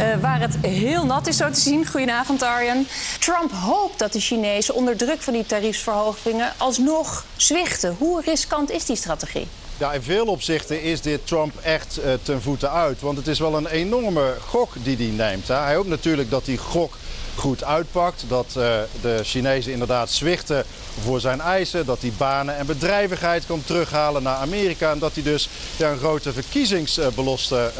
[0.00, 1.86] Uh, waar het heel nat is, zo te zien.
[1.86, 2.86] Goedenavond, Arjen.
[3.18, 7.96] Trump hoopt dat de Chinezen onder druk van die tariefsverhogingen alsnog zwichten.
[7.98, 9.46] Hoe riskant is die strategie?
[9.78, 13.00] Ja, in veel opzichten is dit Trump echt uh, ten voeten uit.
[13.00, 15.48] Want het is wel een enorme gok die hij neemt.
[15.48, 15.54] Hè.
[15.54, 16.96] Hij hoopt natuurlijk dat die gok
[17.36, 18.24] goed uitpakt.
[18.28, 20.64] Dat uh, de Chinezen inderdaad zwichten
[21.02, 21.86] voor zijn eisen.
[21.86, 24.90] Dat hij banen en bedrijvigheid kan terughalen naar Amerika.
[24.90, 27.70] En dat hij dus een grote verkiezingsbelofte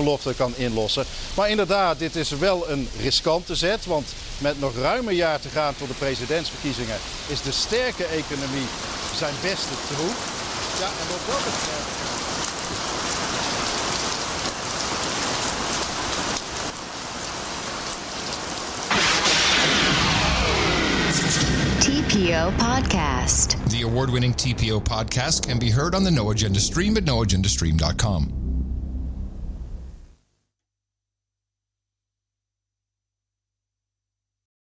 [0.00, 1.04] uh, kan inlossen.
[1.34, 3.86] Maar inderdaad, dit is wel een riskante zet.
[3.86, 6.96] Want met nog ruim een jaar te gaan tot de presidentsverkiezingen...
[7.26, 8.66] is de sterke economie
[9.16, 10.36] zijn beste troef.
[10.80, 12.07] Ja, en wat dat.
[22.18, 23.70] TPO Podcast.
[23.70, 28.37] The award winning TPO podcast can be heard on the No Agenda stream at noagendastream.com.